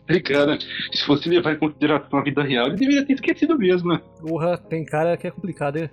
Né? 0.09 0.59
Se 0.92 1.05
fosse 1.05 1.29
levar 1.29 1.55
em 1.55 1.59
consideração 1.59 2.18
a 2.18 2.23
vida 2.23 2.42
real, 2.42 2.68
ele 2.68 2.77
deveria 2.77 3.07
ter 3.07 3.14
esquecido 3.14 3.59
mesmo, 3.59 3.92
né? 3.92 4.01
Porra, 4.21 4.57
tem 4.57 4.85
cara 4.85 5.16
que 5.16 5.27
é 5.27 5.31
complicado, 5.31 5.77
hein? 5.77 5.90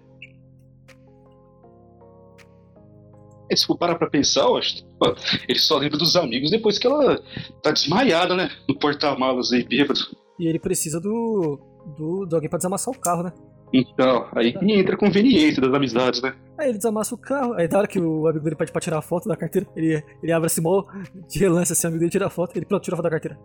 E 3.49 3.56
se 3.56 3.65
for 3.65 3.78
parar 3.78 3.95
pra 3.95 4.10
pensar, 4.10 4.41
eu 4.41 4.58
acho, 4.58 4.84
pô, 4.99 5.15
ele 5.47 5.60
só 5.60 5.78
lembra 5.78 5.97
dos 5.97 6.15
amigos 6.15 6.49
depois 6.49 6.80
que 6.80 6.88
ela 6.88 7.21
tá 7.62 7.71
desmaiada, 7.71 8.36
né? 8.36 8.49
No 8.67 8.78
porta-malas 8.78 9.51
aí, 9.51 9.63
bêbado. 9.63 9.99
E 10.39 10.47
ele 10.47 10.60
precisa 10.60 10.99
do, 10.99 11.60
do. 11.97 12.25
de 12.25 12.36
alguém 12.36 12.49
pra 12.49 12.58
desamassar 12.58 12.93
o 12.93 12.99
carro, 12.99 13.23
né? 13.23 13.34
Então, 13.77 14.25
aí 14.33 14.53
que 14.53 14.71
entra 14.71 14.95
a 14.95 14.97
conveniência 14.97 15.61
das 15.61 15.73
amizades, 15.73 16.21
né? 16.21 16.33
Aí 16.57 16.69
ele 16.69 16.77
desamassa 16.77 17.13
o 17.13 17.17
carro, 17.17 17.53
aí 17.55 17.67
da 17.67 17.79
hora 17.79 17.88
que 17.88 17.99
o 17.99 18.25
amigo 18.25 18.45
dele 18.45 18.55
pede 18.55 18.71
pra 18.71 18.79
tirar 18.79 18.99
a 18.99 19.01
foto 19.01 19.27
da 19.27 19.35
carteira, 19.35 19.67
ele, 19.75 20.01
ele 20.23 20.31
abre 20.31 20.45
assim, 20.47 20.61
mó 20.61 20.85
de 21.27 21.39
relance 21.39 21.73
assim, 21.73 21.85
o 21.85 21.89
amigo 21.89 21.99
dele 21.99 22.11
tira 22.11 22.27
a 22.27 22.29
foto, 22.29 22.55
ele 22.55 22.65
pronto, 22.65 22.83
tira 22.83 22.95
a 22.95 22.97
foto 22.97 23.03
da 23.03 23.09
carteira. 23.09 23.38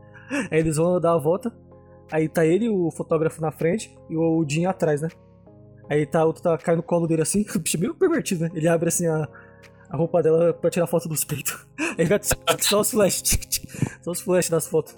Aí 0.49 0.61
eles 0.61 0.77
vão 0.77 1.01
dar 1.01 1.15
a 1.15 1.19
volta, 1.19 1.53
aí 2.13 2.29
tá 2.29 2.47
ele, 2.47 2.69
o 2.69 2.93
fotógrafo 2.93 3.41
na 3.41 3.51
frente 3.51 3.93
e 4.09 4.17
o 4.17 4.45
Jim 4.49 4.67
atrás, 4.67 5.03
né? 5.03 5.09
Aí 5.91 6.07
tá, 6.07 6.23
o 6.23 6.29
outro 6.29 6.45
tá 6.45 6.57
caindo 6.59 6.77
no 6.77 6.85
colo 6.85 7.09
dele 7.09 7.23
assim, 7.23 7.45
o 7.53 7.59
bicho 7.59 7.81
meio 7.81 7.93
pervertido, 7.97 8.45
né? 8.45 8.51
Ele 8.55 8.69
abre 8.69 8.89
assim 8.89 9.09
a, 9.09 9.29
a 9.91 9.97
roupa 9.97 10.23
dela 10.23 10.55
pra 10.55 10.71
tirar 10.71 10.87
foto 10.87 11.09
dos 11.09 11.25
peitos. 11.25 11.67
Aí 11.99 12.05
vai 12.05 12.21
só 12.61 12.81
os 12.81 12.93
flash, 12.93 13.21
só 14.01 14.13
os 14.13 14.21
flash 14.21 14.49
das 14.49 14.69
fotos. 14.69 14.95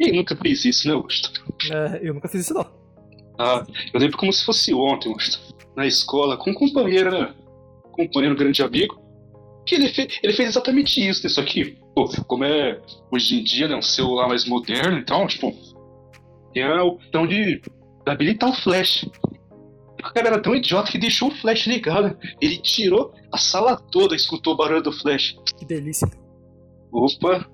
E 0.00 0.10
nunca 0.10 0.34
fez 0.34 0.64
isso, 0.64 0.88
né, 0.88 0.94
Augusto? 0.94 1.30
É, 1.70 2.00
eu 2.02 2.12
nunca 2.12 2.28
fiz 2.28 2.40
isso 2.40 2.52
não. 2.52 2.85
Ah, 3.38 3.64
eu 3.92 4.00
lembro 4.00 4.16
como 4.16 4.32
se 4.32 4.44
fosse 4.44 4.72
ontem. 4.72 5.14
Na 5.76 5.86
escola, 5.86 6.36
com 6.36 6.50
um 6.50 6.54
companheiro, 6.54 7.10
né? 7.10 7.34
Companheiro, 7.92 8.36
grande 8.36 8.62
amigo. 8.62 8.98
Que 9.66 9.74
ele, 9.74 9.88
fe 9.88 10.08
ele 10.22 10.32
fez 10.32 10.50
exatamente 10.50 11.06
isso, 11.06 11.22
né? 11.24 11.28
Só 11.28 11.42
que, 11.42 11.76
pô, 11.94 12.08
como 12.26 12.44
é 12.44 12.80
hoje 13.10 13.40
em 13.40 13.44
dia, 13.44 13.68
né? 13.68 13.76
Um 13.76 13.82
celular 13.82 14.28
mais 14.28 14.46
moderno, 14.46 14.98
então, 14.98 15.26
tipo, 15.26 15.54
tem 16.54 16.62
a 16.62 16.82
opção 16.82 17.26
de 17.26 17.60
habilitar 18.06 18.50
o 18.50 18.54
flash. 18.54 19.06
O 19.98 20.12
cara 20.14 20.28
era 20.28 20.40
tão 20.40 20.54
idiota 20.54 20.90
que 20.90 20.98
deixou 20.98 21.28
o 21.28 21.34
flash 21.34 21.66
ligado. 21.66 22.16
Ele 22.40 22.56
tirou 22.58 23.12
a 23.32 23.36
sala 23.36 23.76
toda, 23.76 24.14
escutou 24.14 24.54
o 24.54 24.56
barulho 24.56 24.82
do 24.82 24.92
flash. 24.92 25.36
Que 25.58 25.66
delícia. 25.66 26.08
Opa, 26.92 27.46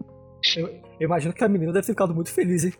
Eu, 0.56 0.68
eu 0.68 1.06
imagino 1.06 1.32
que 1.32 1.42
a 1.42 1.48
menina 1.48 1.72
deve 1.72 1.86
ter 1.86 1.92
ficado 1.92 2.14
muito 2.14 2.30
feliz, 2.30 2.64
hein? 2.64 2.72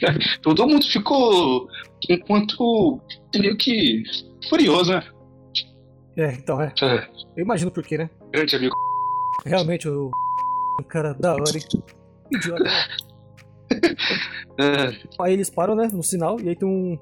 todo 0.42 0.66
mundo 0.66 0.84
ficou 0.86 1.68
enquanto 2.08 3.00
meio 3.34 3.56
que 3.56 4.02
furioso, 4.48 4.92
né? 4.92 5.02
É, 6.16 6.32
então 6.34 6.60
é. 6.60 6.72
É, 6.82 7.08
Eu 7.36 7.44
imagino 7.44 7.70
por 7.70 7.82
quê, 7.82 7.96
né? 7.98 8.10
grande 8.32 8.56
amigo. 8.56 8.74
Realmente 9.44 9.88
o. 9.88 10.10
Cara 10.88 11.12
da 11.14 11.34
hora, 11.34 11.42
hein? 11.54 11.82
Idiota. 12.32 12.64
né? 12.64 12.70
É, 14.58 14.92
Aí 15.22 15.32
eles 15.32 15.48
param, 15.48 15.74
né? 15.76 15.88
No 15.92 16.02
sinal, 16.02 16.38
e 16.40 16.48
aí 16.48 16.56
tem 16.56 16.68
um. 16.68 16.98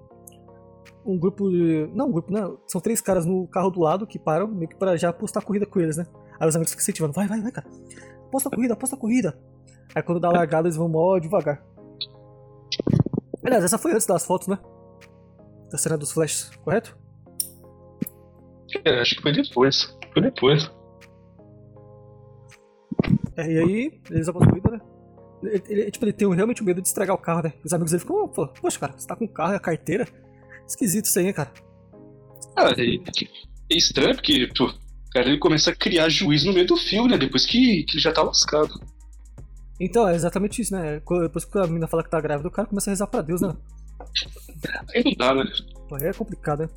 Um 1.04 1.18
grupo 1.18 1.50
de. 1.50 1.88
Não, 1.94 2.08
um 2.08 2.12
grupo, 2.12 2.32
né? 2.32 2.40
São 2.66 2.80
três 2.80 3.00
caras 3.00 3.24
no 3.24 3.48
carro 3.48 3.70
do 3.70 3.80
lado 3.80 4.06
que 4.06 4.18
param, 4.18 4.46
meio 4.46 4.68
que 4.68 4.76
pra 4.76 4.96
já 4.96 5.08
apostar 5.08 5.42
a 5.42 5.46
corrida 5.46 5.64
com 5.64 5.80
eles, 5.80 5.96
né? 5.96 6.06
Aí 6.38 6.46
os 6.48 6.54
amigos 6.54 6.70
ficam 6.72 6.82
incentivando: 6.82 7.14
vai, 7.14 7.26
vai, 7.26 7.40
vai, 7.40 7.50
cara. 7.50 7.66
Aposta 8.26 8.48
a 8.48 8.52
corrida, 8.54 8.74
aposta 8.74 8.94
a 8.96 8.98
corrida. 8.98 9.38
Aí 9.94 10.02
quando 10.02 10.20
dá 10.20 10.28
a 10.28 10.32
largada, 10.32 10.68
eles 10.68 10.76
vão 10.76 10.88
mó 10.88 11.18
devagar. 11.18 11.64
Aliás, 13.48 13.64
essa 13.64 13.78
foi 13.78 13.92
antes 13.92 14.06
das 14.06 14.26
fotos, 14.26 14.46
né? 14.46 14.58
Da 15.72 15.78
cena 15.78 15.96
dos 15.96 16.12
flashes, 16.12 16.50
correto? 16.62 16.94
é, 18.84 19.00
acho 19.00 19.16
que 19.16 19.22
foi 19.22 19.32
depois. 19.32 19.96
Foi 20.12 20.20
depois. 20.20 20.70
É, 23.38 23.50
e 23.50 23.58
aí, 23.58 24.00
eles 24.10 24.28
apostam 24.28 24.48
a 24.50 24.60
corrida, 24.60 24.70
né? 24.76 24.80
Ele, 25.42 25.62
ele- 25.68 25.90
tipo, 25.90 26.04
ele 26.04 26.12
tem 26.12 26.34
realmente 26.34 26.62
medo 26.62 26.82
de 26.82 26.88
estragar 26.88 27.16
o 27.16 27.18
carro, 27.18 27.42
né? 27.44 27.54
Os 27.64 27.72
amigos 27.72 27.90
dele 27.92 28.00
ficam, 28.02 28.24
"Ô, 28.24 28.28
pô, 28.28 28.48
poxa, 28.48 28.78
cara, 28.78 28.92
você 28.94 29.06
tá 29.06 29.16
com 29.16 29.24
o 29.24 29.28
carro 29.32 29.54
e 29.54 29.56
a 29.56 29.60
carteira? 29.60 30.06
Esquisito 30.66 31.06
isso 31.06 31.18
aí, 31.18 31.26
hein, 31.28 31.32
cara. 31.32 31.50
Ah, 32.54 32.70
é, 32.76 32.96
é 33.72 33.76
estranho 33.78 34.14
porque, 34.14 34.46
pô, 34.58 34.70
cara 35.10 35.26
ele 35.28 35.38
começa 35.38 35.70
a 35.70 35.74
criar 35.74 36.10
juízo 36.10 36.48
no 36.48 36.52
meio 36.52 36.66
do 36.66 36.76
filme, 36.76 37.08
né? 37.10 37.16
Depois 37.16 37.46
que, 37.46 37.84
que 37.84 37.92
ele 37.94 38.02
já 38.02 38.12
tá 38.12 38.22
lascado. 38.22 38.74
Então, 39.80 40.08
é 40.08 40.14
exatamente 40.14 40.60
isso, 40.60 40.74
né? 40.74 41.00
Quando- 41.04 41.22
Depois 41.22 41.44
que 41.44 41.58
a 41.58 41.66
menina 41.66 41.86
fala 41.86 42.02
que 42.02 42.10
tá 42.10 42.20
grávida, 42.20 42.48
o 42.48 42.52
cara 42.52 42.66
começa 42.68 42.90
a 42.90 42.92
rezar 42.92 43.06
pra 43.06 43.22
Deus, 43.22 43.40
né? 43.40 43.54
Aí 44.94 45.02
não 45.04 45.12
dá, 45.16 45.34
né? 45.34 45.44
Aí 45.92 46.06
é 46.08 46.12
complicado, 46.12 46.60
né? 46.60 46.68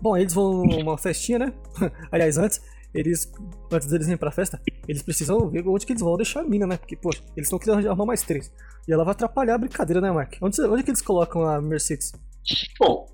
Bom, 0.00 0.14
aí 0.14 0.22
eles 0.22 0.34
vão 0.34 0.64
numa 0.64 0.96
festinha, 0.98 1.38
né? 1.38 1.52
Aliás, 2.12 2.36
antes, 2.38 2.60
eles. 2.94 3.30
Antes 3.72 3.88
deles 3.88 4.06
irem 4.06 4.16
pra 4.18 4.30
festa, 4.30 4.60
eles 4.86 5.02
precisam 5.02 5.48
ver 5.50 5.66
onde 5.66 5.86
que 5.86 5.92
eles 5.92 6.02
vão 6.02 6.16
deixar 6.16 6.40
a 6.40 6.44
mina, 6.44 6.66
né? 6.66 6.76
Porque, 6.76 6.96
poxa, 6.96 7.22
eles 7.36 7.46
estão 7.46 7.58
querendo 7.58 7.86
arrumar 7.88 8.06
mais 8.06 8.22
três. 8.22 8.52
E 8.86 8.92
ela 8.92 9.04
vai 9.04 9.12
atrapalhar 9.12 9.54
a 9.54 9.58
brincadeira, 9.58 10.00
né, 10.00 10.10
Mark? 10.10 10.34
Onde, 10.40 10.60
onde 10.62 10.82
que 10.82 10.90
eles 10.90 11.02
colocam 11.02 11.42
a 11.48 11.60
Mercedes? 11.60 12.12
Bom, 12.78 13.06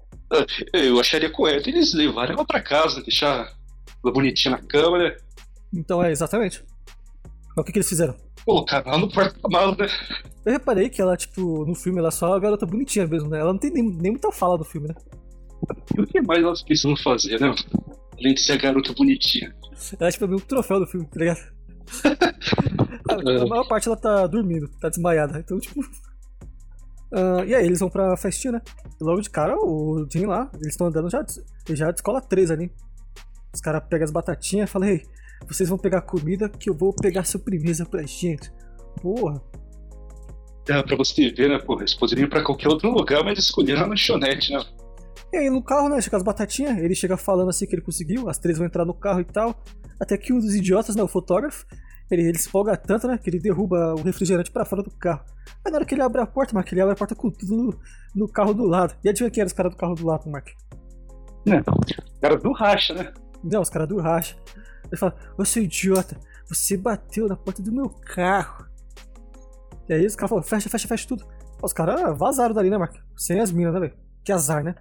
eu 0.72 1.00
acharia 1.00 1.30
correto 1.30 1.70
eles 1.70 1.94
levarem 1.94 2.34
ela 2.34 2.44
pra 2.44 2.60
casa, 2.62 3.00
deixar 3.02 3.52
ela 4.04 4.12
bonitinha 4.12 4.56
na 4.56 4.62
cama, 4.62 4.98
né? 4.98 5.16
Então 5.72 6.02
é, 6.02 6.10
exatamente. 6.10 6.62
Mas 7.56 7.62
o 7.62 7.64
que, 7.64 7.72
que 7.72 7.78
eles 7.78 7.88
fizeram? 7.88 8.14
Colocar 8.44 8.82
ela 8.86 8.98
no 8.98 9.08
porta-malas, 9.08 9.76
né? 9.76 9.86
Eu 10.44 10.52
reparei 10.52 10.88
que 10.88 11.00
ela, 11.00 11.16
tipo, 11.16 11.64
no 11.64 11.74
filme, 11.74 11.98
ela 11.98 12.08
é 12.08 12.10
só 12.10 12.34
a 12.34 12.40
garota 12.40 12.66
bonitinha 12.66 13.06
mesmo, 13.06 13.28
né? 13.28 13.38
Ela 13.38 13.52
não 13.52 13.58
tem 13.58 13.70
nem, 13.70 13.84
nem 13.84 14.12
muita 14.12 14.32
fala 14.32 14.58
do 14.58 14.64
filme, 14.64 14.88
né? 14.88 14.94
E 15.96 16.00
o 16.00 16.06
que 16.06 16.20
mais 16.22 16.42
elas 16.42 16.62
precisam 16.62 16.96
fazer, 16.96 17.40
né? 17.40 17.54
Além 18.18 18.34
de 18.34 18.40
ser 18.40 18.52
a 18.52 18.56
garota 18.56 18.92
bonitinha. 18.92 19.54
Ela 19.98 20.08
é 20.08 20.12
tipo 20.12 20.26
meio 20.26 20.38
um 20.38 20.44
troféu 20.44 20.80
do 20.80 20.86
filme, 20.86 21.06
tá 21.06 21.20
ligado? 21.20 21.40
a 23.42 23.46
maior 23.46 23.66
parte 23.68 23.88
ela 23.88 23.96
tá 23.96 24.26
dormindo, 24.26 24.68
tá 24.80 24.88
desmaiada. 24.88 25.38
Então, 25.38 25.58
tipo. 25.60 25.80
Uh, 27.12 27.44
e 27.46 27.54
aí, 27.54 27.66
eles 27.66 27.80
vão 27.80 27.90
pra 27.90 28.16
festinha, 28.16 28.52
né? 28.52 28.62
E 29.00 29.04
logo 29.04 29.20
de 29.20 29.30
cara, 29.30 29.56
o 29.56 30.06
Jim 30.10 30.26
lá, 30.26 30.50
eles 30.54 30.68
estão 30.68 30.86
andando 30.88 31.10
já, 31.10 31.24
já 31.70 31.90
de 31.90 31.96
escola 31.96 32.20
3 32.20 32.50
ali. 32.50 32.72
Os 33.54 33.60
caras 33.60 33.82
pegam 33.88 34.04
as 34.04 34.10
batatinhas 34.10 34.68
e 34.68 34.72
falam: 34.72 34.88
Ei, 34.88 35.02
vocês 35.46 35.68
vão 35.68 35.78
pegar 35.78 36.02
comida 36.02 36.48
que 36.48 36.70
eu 36.70 36.74
vou 36.74 36.92
pegar 36.94 37.24
sobremesa 37.24 37.84
pra 37.84 38.02
gente. 38.02 38.52
Porra. 39.00 39.42
É, 40.68 40.82
pra 40.82 40.96
você 40.96 41.30
ver, 41.30 41.48
né, 41.48 41.58
porra, 41.58 41.80
eles 41.80 41.94
poderiam 41.94 42.26
ir 42.26 42.30
pra 42.30 42.44
qualquer 42.44 42.68
outro 42.68 42.90
lugar, 42.90 43.24
mas 43.24 43.38
escolheram 43.38 43.82
a 43.82 43.86
lanchonete, 43.86 44.52
né? 44.52 44.64
E 45.32 45.36
aí 45.38 45.50
no 45.50 45.62
carro, 45.62 45.88
né, 45.88 46.00
chega 46.00 46.16
as 46.16 46.22
batatinhas, 46.22 46.78
ele 46.78 46.94
chega 46.94 47.16
falando 47.16 47.48
assim 47.48 47.66
que 47.66 47.74
ele 47.74 47.82
conseguiu, 47.82 48.28
as 48.28 48.38
três 48.38 48.58
vão 48.58 48.66
entrar 48.66 48.84
no 48.84 48.94
carro 48.94 49.20
e 49.20 49.24
tal. 49.24 49.60
Até 49.98 50.16
que 50.16 50.32
um 50.32 50.38
dos 50.38 50.54
idiotas, 50.54 50.94
né, 50.94 51.02
o 51.02 51.08
fotógrafo, 51.08 51.66
ele, 52.10 52.28
ele 52.28 52.38
se 52.38 52.48
empolga 52.48 52.76
tanto, 52.76 53.08
né, 53.08 53.18
que 53.18 53.30
ele 53.30 53.40
derruba 53.40 53.94
o 53.94 54.02
refrigerante 54.02 54.50
para 54.50 54.64
fora 54.64 54.82
do 54.82 54.90
carro. 54.90 55.24
Aí 55.64 55.72
na 55.72 55.78
hora 55.78 55.86
que 55.86 55.94
ele 55.94 56.02
abre 56.02 56.20
a 56.20 56.26
porta, 56.26 56.54
Mark, 56.54 56.70
ele 56.70 56.80
abre 56.80 56.92
a 56.92 56.96
porta 56.96 57.14
com 57.14 57.30
tudo 57.30 57.56
no, 57.56 57.80
no 58.14 58.28
carro 58.28 58.52
do 58.52 58.64
lado. 58.64 58.94
E 59.02 59.08
adivinha 59.08 59.30
quem 59.30 59.40
era 59.40 59.46
os 59.46 59.52
caras 59.52 59.72
do 59.72 59.78
carro 59.78 59.94
do 59.94 60.06
lado, 60.06 60.28
Mark? 60.30 60.48
Não, 61.46 61.62
cara 62.20 62.36
do 62.36 62.52
racha, 62.52 62.94
né? 62.94 63.12
Não, 63.42 63.62
os 63.62 63.70
caras 63.70 63.88
do 63.88 63.98
racha. 63.98 64.36
Ele 64.92 64.98
fala, 64.98 65.16
ô 65.38 65.44
seu 65.44 65.62
idiota, 65.62 66.20
você 66.46 66.76
bateu 66.76 67.26
na 67.26 67.34
porta 67.34 67.62
do 67.62 67.72
meu 67.72 67.88
carro. 67.88 68.66
E 69.88 69.94
aí 69.94 70.04
os 70.04 70.14
caras 70.14 70.28
falam, 70.28 70.44
fecha, 70.44 70.68
fecha, 70.68 70.86
fecha 70.86 71.08
tudo. 71.08 71.24
Os 71.62 71.72
caras 71.72 72.18
vazaram 72.18 72.54
dali, 72.54 72.68
né, 72.68 72.76
Mark? 72.76 72.94
Sem 73.16 73.40
as 73.40 73.50
minas, 73.50 73.72
né, 73.72 73.80
velho? 73.80 73.96
Que 74.22 74.32
azar, 74.32 74.62
né? 74.62 74.74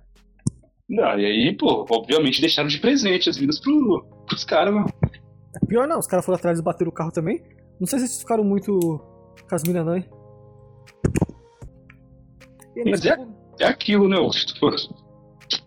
Não, 0.89 1.17
e 1.17 1.26
aí, 1.26 1.58
pô, 1.58 1.86
obviamente 1.89 2.41
deixaram 2.41 2.67
de 2.67 2.78
presente 2.78 3.30
as 3.30 3.38
minas 3.38 3.58
pro, 3.60 4.06
pros 4.28 4.43
caras, 4.43 4.74
mano. 4.74 4.89
É 5.56 5.65
pior 5.65 5.88
não, 5.88 5.97
os 6.00 6.08
caras 6.08 6.26
foram 6.26 6.38
atrás 6.38 6.60
e 6.60 6.62
bateram 6.62 6.89
o 6.89 6.93
carro 6.93 7.12
também. 7.12 7.41
Não 7.80 7.88
sei 7.88 8.00
se 8.00 8.06
eles 8.06 8.19
ficaram 8.19 8.43
muito 8.43 8.78
com 9.47 9.56
as 9.56 9.63
minas, 9.63 9.86
não, 9.86 9.95
hein? 9.95 10.06
Mas 12.86 13.06
é, 13.06 13.15
é 13.60 13.65
aquilo, 13.65 14.10
né? 14.10 14.17
Tipo, 14.45 14.69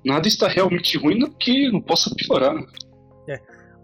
nada 0.04 0.28
está 0.28 0.48
realmente 0.48 0.98
ruim 0.98 1.18
no 1.18 1.30
que 1.30 1.70
não 1.72 1.80
possa 1.80 2.14
piorar, 2.14 2.54
né? 2.54 2.62
É. 2.62 2.93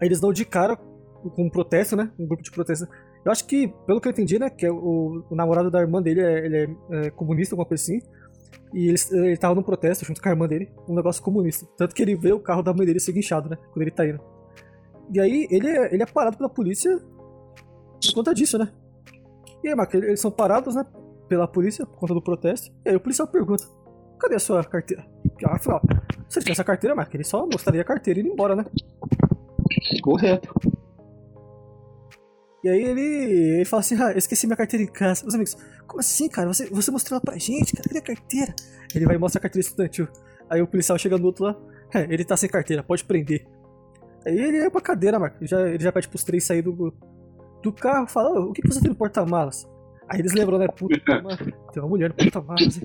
Aí 0.01 0.07
eles 0.07 0.19
dão 0.19 0.33
de 0.33 0.43
cara 0.43 0.75
com 0.75 1.43
um 1.43 1.49
protesto, 1.49 1.95
né? 1.95 2.11
Um 2.19 2.25
grupo 2.25 2.41
de 2.41 2.51
protesto. 2.51 2.87
Eu 3.23 3.31
acho 3.31 3.45
que, 3.45 3.67
pelo 3.85 4.01
que 4.01 4.07
eu 4.07 4.11
entendi, 4.11 4.39
né? 4.39 4.49
Que 4.49 4.65
é 4.65 4.71
o, 4.71 5.23
o 5.29 5.35
namorado 5.35 5.69
da 5.69 5.79
irmã 5.79 6.01
dele 6.01 6.21
é, 6.21 6.45
ele 6.45 6.57
é, 6.57 7.05
é 7.05 7.09
comunista, 7.11 7.53
alguma 7.53 7.67
coisa 7.67 7.83
assim. 7.83 7.99
E 8.73 8.87
ele, 8.87 8.97
ele 9.11 9.37
tava 9.37 9.53
num 9.53 9.61
protesto 9.61 10.03
junto 10.03 10.21
com 10.21 10.27
a 10.27 10.31
irmã 10.31 10.47
dele, 10.47 10.71
um 10.87 10.95
negócio 10.95 11.21
comunista. 11.21 11.67
Tanto 11.77 11.93
que 11.93 12.01
ele 12.01 12.15
vê 12.15 12.33
o 12.33 12.39
carro 12.39 12.63
da 12.63 12.73
mãe 12.73 12.85
dele 12.85 12.99
ser 12.99 13.11
guinchado, 13.11 13.49
né? 13.49 13.57
Quando 13.71 13.81
ele 13.83 13.91
tá 13.91 14.07
indo. 14.07 14.19
E 15.13 15.19
aí 15.19 15.47
ele 15.51 15.69
é, 15.69 15.93
ele 15.93 16.01
é 16.01 16.05
parado 16.05 16.37
pela 16.37 16.49
polícia 16.49 16.97
por 16.97 18.13
conta 18.15 18.33
disso, 18.33 18.57
né? 18.57 18.71
E 19.63 19.67
aí, 19.67 19.75
Mark, 19.75 19.93
eles 19.93 20.19
são 20.19 20.31
parados, 20.31 20.73
né? 20.75 20.83
Pela 21.27 21.47
polícia 21.47 21.85
por 21.85 21.97
conta 21.97 22.13
do 22.13 22.21
protesto. 22.21 22.71
E 22.85 22.89
aí 22.89 22.95
o 22.95 22.99
policial 22.99 23.27
pergunta: 23.27 23.65
cadê 24.19 24.35
a 24.35 24.39
sua 24.39 24.63
carteira? 24.63 25.05
Afinal, 25.45 25.81
se 26.27 26.39
ele 26.39 26.45
tivesse 26.45 26.61
a 26.61 26.65
carteira, 26.65 26.95
Mark, 26.95 27.13
ele 27.13 27.23
só 27.23 27.45
mostraria 27.45 27.81
a 27.81 27.85
carteira 27.85 28.19
e 28.19 28.23
ir 28.23 28.27
embora, 28.27 28.55
né? 28.55 28.65
Correto. 30.01 30.53
E 32.63 32.69
aí 32.69 32.83
ele, 32.83 33.01
ele 33.01 33.65
fala 33.65 33.79
assim, 33.79 33.95
ah, 34.01 34.11
eu 34.11 34.17
esqueci 34.17 34.45
minha 34.45 34.55
carteira 34.55 34.83
em 34.83 34.87
casa. 34.87 35.25
Os 35.25 35.33
amigos, 35.33 35.57
como 35.87 35.99
assim, 35.99 36.29
cara? 36.29 36.47
Você, 36.47 36.69
você 36.69 36.91
mostrou 36.91 37.17
ela 37.17 37.21
pra 37.21 37.37
gente? 37.37 37.73
Cadê 37.73 37.97
a 37.97 38.01
carteira? 38.01 38.53
Ele 38.93 39.05
vai 39.05 39.17
mostrar 39.17 39.39
a 39.39 39.41
carteira 39.41 39.67
estudantil. 39.67 40.07
Aí 40.49 40.61
o 40.61 40.67
policial 40.67 40.97
chega 40.97 41.17
do 41.17 41.25
outro 41.25 41.45
lá, 41.45 41.55
é, 41.93 42.03
ele 42.03 42.23
tá 42.23 42.37
sem 42.37 42.49
carteira, 42.49 42.83
pode 42.83 43.03
prender. 43.03 43.47
Aí 44.25 44.37
ele 44.37 44.57
é 44.57 44.69
pra 44.69 44.81
cadeira, 44.81 45.17
Marco. 45.17 45.37
Ele 45.39 45.47
já, 45.47 45.61
ele 45.67 45.83
já 45.83 45.91
pede 45.91 46.07
pros 46.07 46.23
três 46.23 46.43
sair 46.43 46.61
do, 46.61 46.93
do 47.63 47.73
carro 47.73 48.05
e 48.05 48.11
fala, 48.11 48.39
o 48.39 48.51
que, 48.51 48.67
você 48.67 48.79
tem 48.79 48.89
no 48.89 48.95
porta-malas? 48.95 49.67
Aí 50.09 50.19
eles 50.19 50.33
lembram, 50.33 50.59
né? 50.59 50.67
Puta, 50.67 50.99
tem 51.71 51.81
uma 51.81 51.89
mulher 51.89 52.09
no 52.09 52.15
porta-malas. 52.15 52.81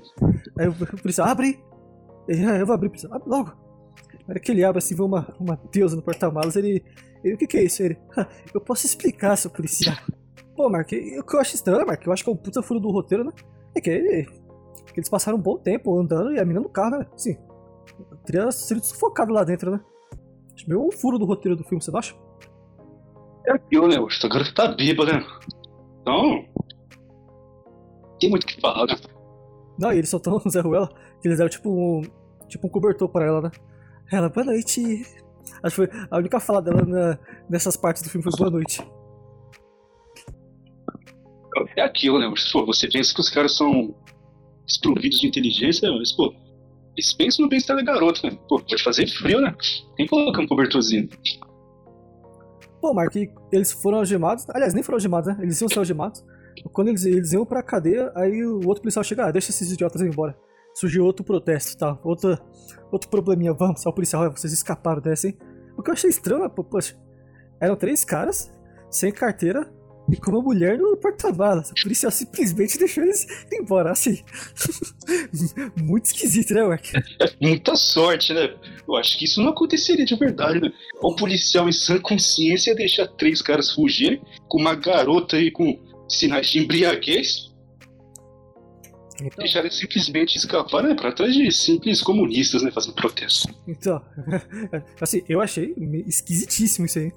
Aí 0.57 0.67
o 0.67 0.73
policial, 1.01 1.27
abre! 1.27 1.59
Ele, 2.27 2.45
ah, 2.45 2.57
eu 2.57 2.65
vou 2.65 2.73
abrir, 2.73 2.89
policial, 2.89 3.13
abre 3.13 3.29
logo. 3.29 3.66
Hora 4.27 4.39
que 4.39 4.51
ele 4.51 4.63
abre 4.63 4.79
assim, 4.79 4.95
vê 4.95 5.01
uma, 5.01 5.33
uma 5.39 5.59
deusa 5.71 5.95
no 5.95 6.01
porta-malas, 6.01 6.55
ele, 6.55 6.83
ele. 7.23 7.35
O 7.35 7.37
que, 7.37 7.47
que 7.47 7.57
é 7.57 7.63
isso? 7.63 7.81
Ele. 7.81 7.97
Ah, 8.17 8.27
eu 8.53 8.59
posso 8.59 8.85
explicar, 8.85 9.35
seu 9.37 9.49
policial. 9.49 9.95
Pô, 10.55 10.69
Mark, 10.69 10.87
o 10.87 11.23
que 11.23 11.35
eu 11.35 11.39
acho 11.39 11.55
estranho, 11.55 11.85
Mark, 11.85 12.05
eu 12.05 12.11
acho 12.11 12.23
que 12.23 12.29
é 12.29 12.33
um 12.33 12.37
puta 12.37 12.61
furo 12.61 12.79
do 12.79 12.89
roteiro, 12.89 13.23
né? 13.23 13.31
É 13.75 13.79
que, 13.79 13.89
ele, 13.89 14.25
que 14.91 14.99
eles 14.99 15.09
passaram 15.09 15.37
um 15.37 15.41
bom 15.41 15.57
tempo 15.57 15.97
andando 15.97 16.33
e 16.33 16.39
a 16.39 16.45
mina 16.45 16.59
no 16.59 16.67
carro, 16.67 16.97
né? 16.97 17.07
Sim. 17.15 17.37
Teria 18.25 18.51
sido 18.51 18.83
sufocado 18.83 19.31
lá 19.31 19.43
dentro, 19.43 19.71
né? 19.71 19.79
Acho 20.53 20.67
meio 20.67 20.85
um 20.85 20.91
furo 20.91 21.19
do 21.19 21.25
roteiro 21.25 21.55
do 21.55 21.63
filme, 21.63 21.81
você 21.81 21.91
não 21.91 21.99
acha? 21.99 22.15
É 23.45 23.53
aquilo, 23.53 23.87
né? 23.87 23.97
O 23.99 24.07
garota 24.29 24.53
tá 24.53 24.67
bêbado, 24.69 25.13
né? 25.13 25.25
Então. 26.01 26.45
Tem 28.19 28.29
muito 28.29 28.43
o 28.43 28.47
que 28.47 28.59
falar, 28.59 28.87
né? 28.87 28.95
Não, 29.79 29.93
e 29.93 29.97
eles 29.99 30.09
são 30.09 30.19
tão 30.19 30.39
Zé 30.49 30.59
Ruela 30.59 30.89
que 31.21 31.27
eles 31.27 31.37
deram 31.37 31.49
tipo 31.49 31.69
um. 31.69 32.01
Tipo 32.47 32.67
um 32.67 32.69
cobertor 32.69 33.09
pra 33.09 33.25
ela, 33.25 33.41
né? 33.41 33.51
Ela, 34.11 34.29
boa 34.29 34.45
noite. 34.45 35.05
Acho 35.63 35.81
que 35.81 35.87
foi 35.87 35.89
a 36.09 36.17
única 36.17 36.39
fala 36.39 36.61
dela 36.61 36.85
na, 36.85 37.19
nessas 37.49 37.75
partes 37.75 38.01
do 38.01 38.09
filme 38.09 38.23
foi 38.23 38.31
boa 38.37 38.49
noite. 38.49 38.81
É 41.75 41.81
aquilo, 41.81 42.19
né? 42.19 42.31
Pô, 42.51 42.65
você 42.65 42.87
pensa 42.87 43.13
que 43.13 43.19
os 43.19 43.29
caras 43.29 43.55
são 43.57 43.93
desprovidos 44.65 45.19
de 45.19 45.27
inteligência, 45.27 45.91
mas, 45.91 46.11
pô, 46.11 46.33
eles 46.95 47.13
pensam 47.13 47.43
no 47.43 47.49
bem-estar 47.49 47.75
da 47.75 47.83
garota, 47.83 48.21
né? 48.23 48.37
Pô, 48.47 48.59
pode 48.59 48.83
fazer 48.83 49.07
frio, 49.07 49.41
né? 49.41 49.53
Tem 49.95 50.05
que 50.05 50.09
colocar 50.09 50.41
um 50.41 50.47
cobertorzinho. 50.47 51.09
Pô, 52.79 52.93
Mark, 52.93 53.15
eles 53.51 53.71
foram 53.71 53.97
algemados. 53.97 54.49
Aliás, 54.49 54.73
nem 54.73 54.83
foram 54.83 54.97
algemados, 54.97 55.27
né? 55.27 55.37
Eles 55.41 55.59
iam 55.59 55.67
ser 55.67 55.79
algemados. 55.79 56.23
Quando 56.71 56.87
eles, 56.89 57.05
eles 57.05 57.33
iam 57.33 57.45
pra 57.45 57.61
cadeia, 57.61 58.11
aí 58.15 58.45
o 58.45 58.65
outro 58.67 58.81
policial 58.81 59.03
chega, 59.03 59.25
ah, 59.25 59.31
deixa 59.31 59.49
esses 59.49 59.71
idiotas 59.71 60.01
ir 60.01 60.07
embora. 60.07 60.37
Surgiu 60.79 61.05
outro 61.05 61.25
protesto, 61.25 61.75
tá? 61.75 61.97
Outro, 62.03 62.37
outro 62.91 63.09
probleminha, 63.09 63.51
vamos, 63.51 63.81
só 63.81 63.89
o 63.89 63.93
policial, 63.93 64.29
vocês 64.31 64.53
escaparam 64.53 65.01
dessa, 65.01 65.27
hein? 65.27 65.37
O 65.75 65.81
que 65.81 65.89
eu 65.89 65.93
achei 65.93 66.07
estranho, 66.07 66.47
pô, 66.51 66.63
poxa, 66.63 66.95
eram 67.59 67.75
três 67.75 68.05
caras, 68.05 68.53
sem 68.89 69.11
carteira, 69.11 69.67
e 70.07 70.15
com 70.15 70.29
uma 70.29 70.41
mulher 70.41 70.77
no 70.77 70.95
porta-malas. 70.95 71.71
O 71.71 71.73
policial 71.81 72.11
simplesmente 72.11 72.77
deixou 72.77 73.03
eles 73.03 73.25
embora, 73.51 73.91
assim. 73.91 74.23
Muito 75.75 76.05
esquisito, 76.05 76.53
né, 76.53 76.63
Mark? 76.63 76.85
Muita 77.41 77.75
sorte, 77.75 78.31
né? 78.33 78.55
Eu 78.87 78.95
acho 78.95 79.17
que 79.17 79.25
isso 79.25 79.41
não 79.41 79.49
aconteceria 79.49 80.05
de 80.05 80.15
verdade, 80.15 80.61
né? 80.61 80.71
O 81.01 81.15
policial 81.15 81.67
em 81.67 81.73
sã 81.73 81.99
consciência 81.99 82.75
deixar 82.75 83.07
três 83.07 83.41
caras 83.41 83.71
fugirem 83.71 84.21
com 84.47 84.61
uma 84.61 84.75
garota 84.75 85.37
aí 85.37 85.49
com 85.49 85.77
sinais 86.07 86.47
de 86.47 86.59
embriaguez. 86.59 87.46
Então, 89.21 89.37
deixar 89.39 89.59
eles 89.61 89.75
simplesmente 89.75 90.37
escapar, 90.37 90.83
né? 90.83 90.93
Pra 90.93 91.11
trás 91.11 91.33
de 91.33 91.51
simples 91.51 92.01
comunistas, 92.01 92.61
né? 92.61 92.71
Fazendo 92.71 92.93
protesto. 92.93 93.53
Então, 93.67 94.01
assim, 95.01 95.23
eu 95.27 95.41
achei 95.41 95.73
esquisitíssimo 96.05 96.85
isso 96.85 96.99
aí. 96.99 97.11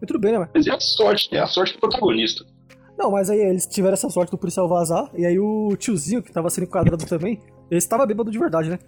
Mas 0.00 0.06
tudo 0.06 0.20
bem, 0.20 0.32
né, 0.32 0.48
Mas 0.54 0.66
é 0.66 0.72
a 0.72 0.80
sorte, 0.80 1.34
é 1.34 1.40
a 1.40 1.46
sorte 1.46 1.74
do 1.74 1.80
protagonista. 1.80 2.44
Não, 2.98 3.10
mas 3.10 3.28
aí 3.28 3.40
eles 3.40 3.66
tiveram 3.66 3.94
essa 3.94 4.08
sorte 4.08 4.30
do 4.30 4.38
policial 4.38 4.68
vazar, 4.68 5.10
e 5.14 5.26
aí 5.26 5.38
o 5.38 5.76
tiozinho 5.76 6.22
que 6.22 6.32
tava 6.32 6.48
sendo 6.48 6.64
enquadrado 6.64 7.04
também, 7.04 7.42
ele 7.70 7.78
estava 7.78 8.06
bêbado 8.06 8.30
de 8.30 8.38
verdade, 8.38 8.70
né? 8.70 8.78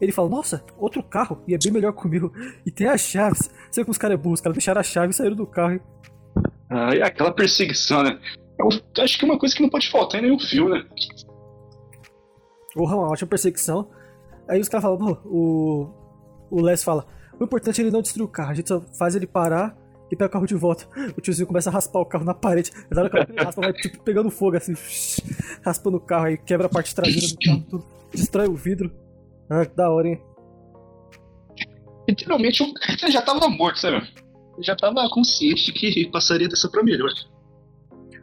Ele 0.00 0.12
fala, 0.12 0.28
nossa, 0.28 0.64
outro 0.78 1.02
carro, 1.02 1.42
e 1.46 1.54
é 1.54 1.58
bem 1.58 1.72
melhor 1.72 1.92
comigo. 1.92 2.32
E 2.64 2.70
tem 2.70 2.86
as 2.86 3.00
chaves. 3.00 3.50
Sei 3.70 3.84
como 3.84 3.90
os 3.90 3.98
caras 3.98 4.14
é 4.14 4.22
burros, 4.22 4.38
os 4.38 4.42
caras 4.42 4.56
deixaram 4.56 4.80
a 4.80 4.84
chave 4.84 5.10
e 5.10 5.14
saíram 5.14 5.36
do 5.36 5.46
carro. 5.46 5.72
Hein? 5.72 5.80
Ah, 6.70 6.94
e 6.94 7.02
aquela 7.02 7.32
perseguição, 7.32 8.02
né? 8.02 8.18
Eu 8.58 8.68
acho 9.02 9.18
que 9.18 9.24
é 9.24 9.28
uma 9.28 9.38
coisa 9.38 9.54
que 9.54 9.62
não 9.62 9.68
pode 9.68 9.90
faltar 9.90 10.20
em 10.20 10.24
nenhum 10.24 10.38
filme, 10.38 10.70
né? 10.70 10.84
Porra, 12.74 12.96
uma 12.96 13.10
ótima 13.10 13.28
perseguição. 13.28 13.88
Aí 14.48 14.60
os 14.60 14.68
caras 14.68 14.84
falam, 14.84 15.18
o. 15.24 15.88
O 16.50 16.62
Les 16.62 16.82
fala, 16.82 17.06
o 17.38 17.44
importante 17.44 17.78
é 17.80 17.84
ele 17.84 17.90
não 17.90 18.00
destruir 18.00 18.24
o 18.24 18.28
carro, 18.28 18.50
a 18.50 18.54
gente 18.54 18.68
só 18.68 18.80
faz 18.98 19.14
ele 19.14 19.26
parar 19.26 19.76
e 20.10 20.16
pega 20.16 20.28
o 20.28 20.32
carro 20.32 20.46
de 20.46 20.54
volta. 20.54 20.86
O 21.16 21.20
tiozinho 21.20 21.46
começa 21.46 21.68
a 21.70 21.72
raspar 21.72 22.00
o 22.00 22.06
carro 22.06 22.24
na 22.24 22.34
parede. 22.34 22.72
Na 22.90 23.02
hora 23.02 23.10
que 23.10 23.32
ele 23.32 23.44
raspa, 23.44 23.60
vai 23.60 23.72
tipo, 23.72 24.02
pegando 24.02 24.30
fogo, 24.30 24.56
assim, 24.56 24.72
raspando 25.62 25.98
o 25.98 26.00
carro, 26.00 26.26
aí 26.26 26.38
quebra 26.38 26.66
a 26.66 26.70
parte 26.70 26.94
traseira 26.94 27.28
do 27.28 27.36
carro, 27.38 27.64
tudo, 27.68 27.84
destrói 28.10 28.48
o 28.48 28.54
vidro. 28.54 28.90
Ah, 29.50 29.64
que 29.64 29.76
da 29.76 29.90
hora, 29.90 30.08
hein? 30.08 30.22
Literalmente, 32.08 32.62
ele 33.02 33.12
já 33.12 33.20
tava 33.20 33.48
morto, 33.48 33.78
sabe? 33.78 33.96
Ele 33.96 34.62
já 34.62 34.74
tava 34.74 35.08
consciente 35.10 35.72
que 35.72 36.10
passaria 36.10 36.48
dessa 36.48 36.70
pra 36.70 36.82
melhor. 36.82 37.10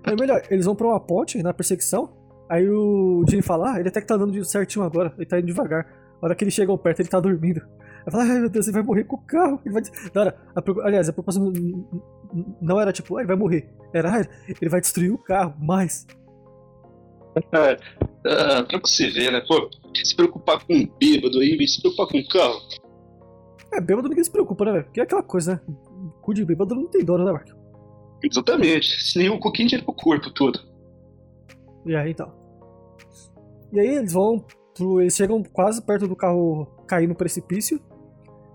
Aí, 0.03 0.15
melhor, 0.19 0.41
eles 0.49 0.65
vão 0.65 0.75
pra 0.75 0.87
uma 0.87 0.99
ponte 0.99 1.41
na 1.41 1.53
perseguição. 1.53 2.24
Aí 2.49 2.69
o 2.69 3.23
Jimmy 3.27 3.41
fala, 3.41 3.73
ah, 3.73 3.79
ele 3.79 3.89
até 3.89 4.01
que 4.01 4.07
tá 4.07 4.15
andando 4.15 4.43
certinho 4.45 4.85
agora, 4.85 5.13
ele 5.17 5.25
tá 5.25 5.37
indo 5.39 5.47
devagar. 5.47 5.85
A 6.21 6.25
hora 6.25 6.35
que 6.35 6.43
eles 6.43 6.53
chegam 6.53 6.77
perto, 6.77 6.99
ele 6.99 7.09
tá 7.09 7.19
dormindo. 7.19 7.61
Ela 8.05 8.11
fala, 8.11 8.23
ai 8.23 8.39
meu 8.39 8.49
Deus, 8.49 8.67
ele 8.67 8.75
vai 8.75 8.83
morrer 8.83 9.03
com 9.03 9.15
o 9.15 9.21
carro. 9.21 9.59
Ele 9.65 9.73
vai... 9.73 9.83
Da 10.13 10.21
hora, 10.21 10.37
a, 10.55 10.87
aliás, 10.87 11.09
a 11.09 11.13
proposta 11.13 11.41
não, 12.61 12.79
era 12.79 12.91
tipo, 12.91 13.17
ah, 13.17 13.21
ele 13.21 13.27
vai 13.27 13.35
morrer. 13.35 13.69
Era, 13.93 14.21
ah, 14.21 14.27
ele 14.61 14.69
vai 14.69 14.81
destruir 14.81 15.11
o 15.11 15.17
carro, 15.17 15.55
mas. 15.59 16.05
É, 17.53 17.77
é, 18.25 18.63
pra 18.63 18.79
você 18.79 19.09
ver, 19.09 19.31
né? 19.31 19.41
Pô, 19.47 19.69
se 20.03 20.15
preocupar 20.15 20.63
com 20.65 20.73
um 20.73 20.87
bêbado 20.99 21.39
aí, 21.39 21.67
se 21.67 21.81
preocupar 21.81 22.07
com 22.07 22.17
um 22.17 22.27
carro. 22.27 22.59
É, 23.73 23.81
bêbado 23.81 24.07
ninguém 24.07 24.23
se 24.23 24.31
preocupa, 24.31 24.65
né, 24.65 24.71
velho? 24.73 24.85
Porque 24.85 24.99
é 24.99 25.03
aquela 25.03 25.23
coisa, 25.23 25.53
né? 25.53 25.75
Cu 26.21 26.33
de 26.33 26.45
bêbado 26.45 26.75
não 26.75 26.87
tem 26.87 27.03
dono, 27.03 27.25
né, 27.25 27.31
Mark? 27.31 27.49
Exatamente. 28.23 29.01
Se 29.01 29.17
nem 29.17 29.29
um 29.29 29.39
pouquinho 29.39 29.69
de 29.69 29.81
pro 29.81 29.93
corpo 29.93 30.29
todo. 30.31 30.59
E 31.85 31.95
aí, 31.95 32.11
então. 32.11 32.31
E 33.71 33.79
aí 33.79 33.87
eles 33.87 34.13
vão 34.13 34.43
pro, 34.73 35.01
Eles 35.01 35.15
chegam 35.15 35.43
quase 35.43 35.81
perto 35.81 36.07
do 36.07 36.15
carro 36.15 36.67
cair 36.87 37.07
no 37.07 37.15
precipício. 37.15 37.79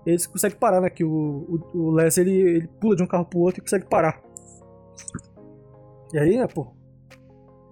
Eles 0.05 0.25
conseguem 0.25 0.57
parar, 0.57 0.81
né? 0.81 0.89
Que 0.89 1.03
o, 1.03 1.61
o, 1.73 1.77
o 1.77 1.91
Les 1.91 2.17
ele, 2.17 2.31
ele 2.31 2.67
pula 2.79 2.95
de 2.95 3.03
um 3.03 3.07
carro 3.07 3.25
pro 3.25 3.39
outro 3.39 3.59
e 3.59 3.61
consegue 3.61 3.87
parar. 3.87 4.21
E 6.13 6.17
aí, 6.17 6.37
né, 6.37 6.47
pô. 6.47 6.67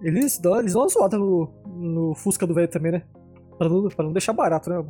Eles 0.02 0.38
dão, 0.38 0.58
eles 0.58 0.72
dão 0.72 0.82
uma 0.82 0.88
zoada 0.88 1.18
no, 1.18 1.52
no 1.66 2.14
Fusca 2.14 2.46
do 2.46 2.54
velho 2.54 2.68
também, 2.68 2.92
né? 2.92 3.02
Pra 3.58 3.68
não, 3.68 3.88
pra 3.88 4.04
não 4.04 4.12
deixar 4.12 4.32
barato, 4.32 4.70
né? 4.70 4.82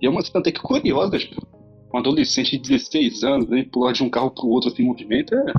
E 0.00 0.06
é 0.06 0.10
uma 0.10 0.22
cena 0.22 0.40
até 0.40 0.50
que 0.50 0.60
curiosa, 0.60 1.16
tipo, 1.16 1.46
um 1.94 1.98
adolescente 1.98 2.58
de 2.58 2.68
16 2.76 3.22
anos, 3.22 3.48
né? 3.48 3.64
Pular 3.72 3.92
de 3.92 4.02
um 4.02 4.10
carro 4.10 4.30
pro 4.30 4.48
outro 4.48 4.70
assim, 4.70 4.82
em 4.82 4.86
movimento 4.86 5.34
é. 5.34 5.52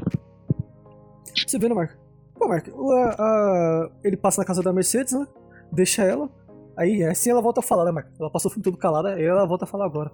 Você 1.47 1.57
vê, 1.57 1.69
né, 1.69 1.75
Marco? 1.75 2.07
Pô, 2.47 2.49
Marco, 2.49 2.91
a, 2.93 3.15
a, 3.19 3.89
ele 4.03 4.15
passa 4.15 4.39
na 4.39 4.45
casa 4.45 4.63
da 4.63 4.71
Mercedes, 4.71 5.12
né? 5.12 5.27
Deixa 5.69 6.03
ela. 6.03 6.29
Aí 6.77 7.03
assim 7.03 7.29
ela 7.29 7.41
volta 7.41 7.60
a 7.60 7.63
falar, 7.63 7.83
né, 7.83 7.91
Marco? 7.91 8.10
Ela 8.17 8.29
passou 8.29 8.49
o 8.49 8.53
filme 8.53 8.63
todo 8.63 8.77
calada, 8.77 9.15
aí 9.15 9.23
ela 9.25 9.45
volta 9.45 9.65
a 9.65 9.67
falar 9.67 9.86
agora. 9.86 10.12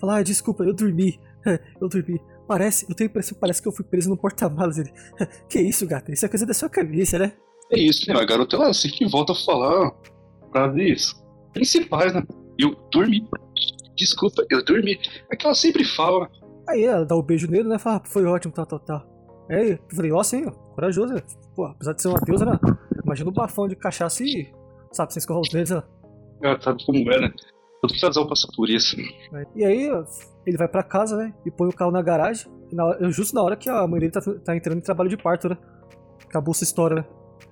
Fala, 0.00 0.18
ah, 0.18 0.22
desculpa, 0.22 0.62
eu 0.62 0.72
dormi. 0.72 1.18
eu 1.80 1.88
dormi. 1.88 2.20
Parece, 2.46 2.86
eu 2.88 2.94
tenho 2.94 3.08
impressão 3.08 3.36
parece 3.40 3.60
que 3.60 3.66
eu 3.66 3.72
fui 3.72 3.84
preso 3.84 4.08
no 4.08 4.16
porta-malas. 4.16 4.78
Ele, 4.78 4.92
que 5.48 5.60
isso, 5.60 5.86
gata? 5.86 6.12
Isso 6.12 6.24
é 6.24 6.28
coisa 6.28 6.46
da 6.46 6.54
sua 6.54 6.68
cabeça, 6.68 7.18
né? 7.18 7.32
É 7.72 7.80
isso, 7.80 8.08
né? 8.08 8.18
A 8.18 8.24
garota 8.24 8.54
ela 8.54 8.72
sempre 8.72 9.08
volta 9.08 9.32
a 9.32 9.36
falar 9.36 9.92
frases 10.52 11.12
principais, 11.52 12.14
né? 12.14 12.22
Eu 12.58 12.76
dormi. 12.92 13.26
Desculpa, 13.96 14.44
eu 14.50 14.64
dormi. 14.64 15.00
É 15.32 15.36
que 15.36 15.46
ela 15.46 15.54
sempre 15.54 15.84
fala. 15.84 16.30
Aí 16.68 16.84
ela 16.84 17.04
dá 17.04 17.16
o 17.16 17.20
um 17.20 17.22
beijo 17.22 17.50
nele, 17.50 17.68
né? 17.68 17.78
Fala, 17.78 18.02
foi 18.04 18.24
ótimo, 18.24 18.54
tal, 18.54 18.66
tal, 18.66 18.78
tal. 18.78 19.46
Aí 19.50 19.72
eu 19.72 19.78
falei, 19.96 20.12
ó, 20.12 20.22
sim, 20.22 20.44
corajoso, 20.74 21.14
né? 21.14 21.22
Pô, 21.54 21.66
apesar 21.66 21.92
de 21.92 22.02
ser 22.02 22.08
uma 22.08 22.20
deusa, 22.20 22.44
né? 22.44 22.58
Imagina 23.04 23.28
o 23.28 23.32
bafão 23.32 23.68
de 23.68 23.76
cachaça 23.76 24.22
e, 24.22 24.50
sabe, 24.92 25.12
sem 25.12 25.20
escorrer 25.20 25.40
os 25.40 25.48
dedos, 25.48 25.70
né? 25.70 25.82
Ah, 26.44 26.58
sabe 26.60 26.84
como 26.84 26.98
é, 27.12 27.20
né? 27.20 27.32
Todo 27.80 28.00
casal 28.00 28.28
passa 28.28 28.48
por 28.56 28.70
isso. 28.70 28.96
E 29.54 29.64
aí, 29.64 29.90
ele 30.46 30.56
vai 30.56 30.68
pra 30.68 30.82
casa, 30.82 31.16
né? 31.16 31.34
E 31.44 31.50
põe 31.50 31.68
o 31.68 31.72
carro 31.72 31.90
na 31.90 32.00
garagem. 32.00 32.50
Na, 32.72 33.10
justo 33.10 33.34
na 33.34 33.42
hora 33.42 33.56
que 33.56 33.68
a 33.68 33.86
mãe 33.86 34.00
dele 34.00 34.12
tá, 34.12 34.20
tá 34.20 34.56
entrando 34.56 34.78
em 34.78 34.82
trabalho 34.82 35.10
de 35.10 35.16
parto, 35.16 35.48
né? 35.48 35.58
Acabou 36.24 36.52
essa 36.52 36.64
história, 36.64 36.96
né? 36.96 37.04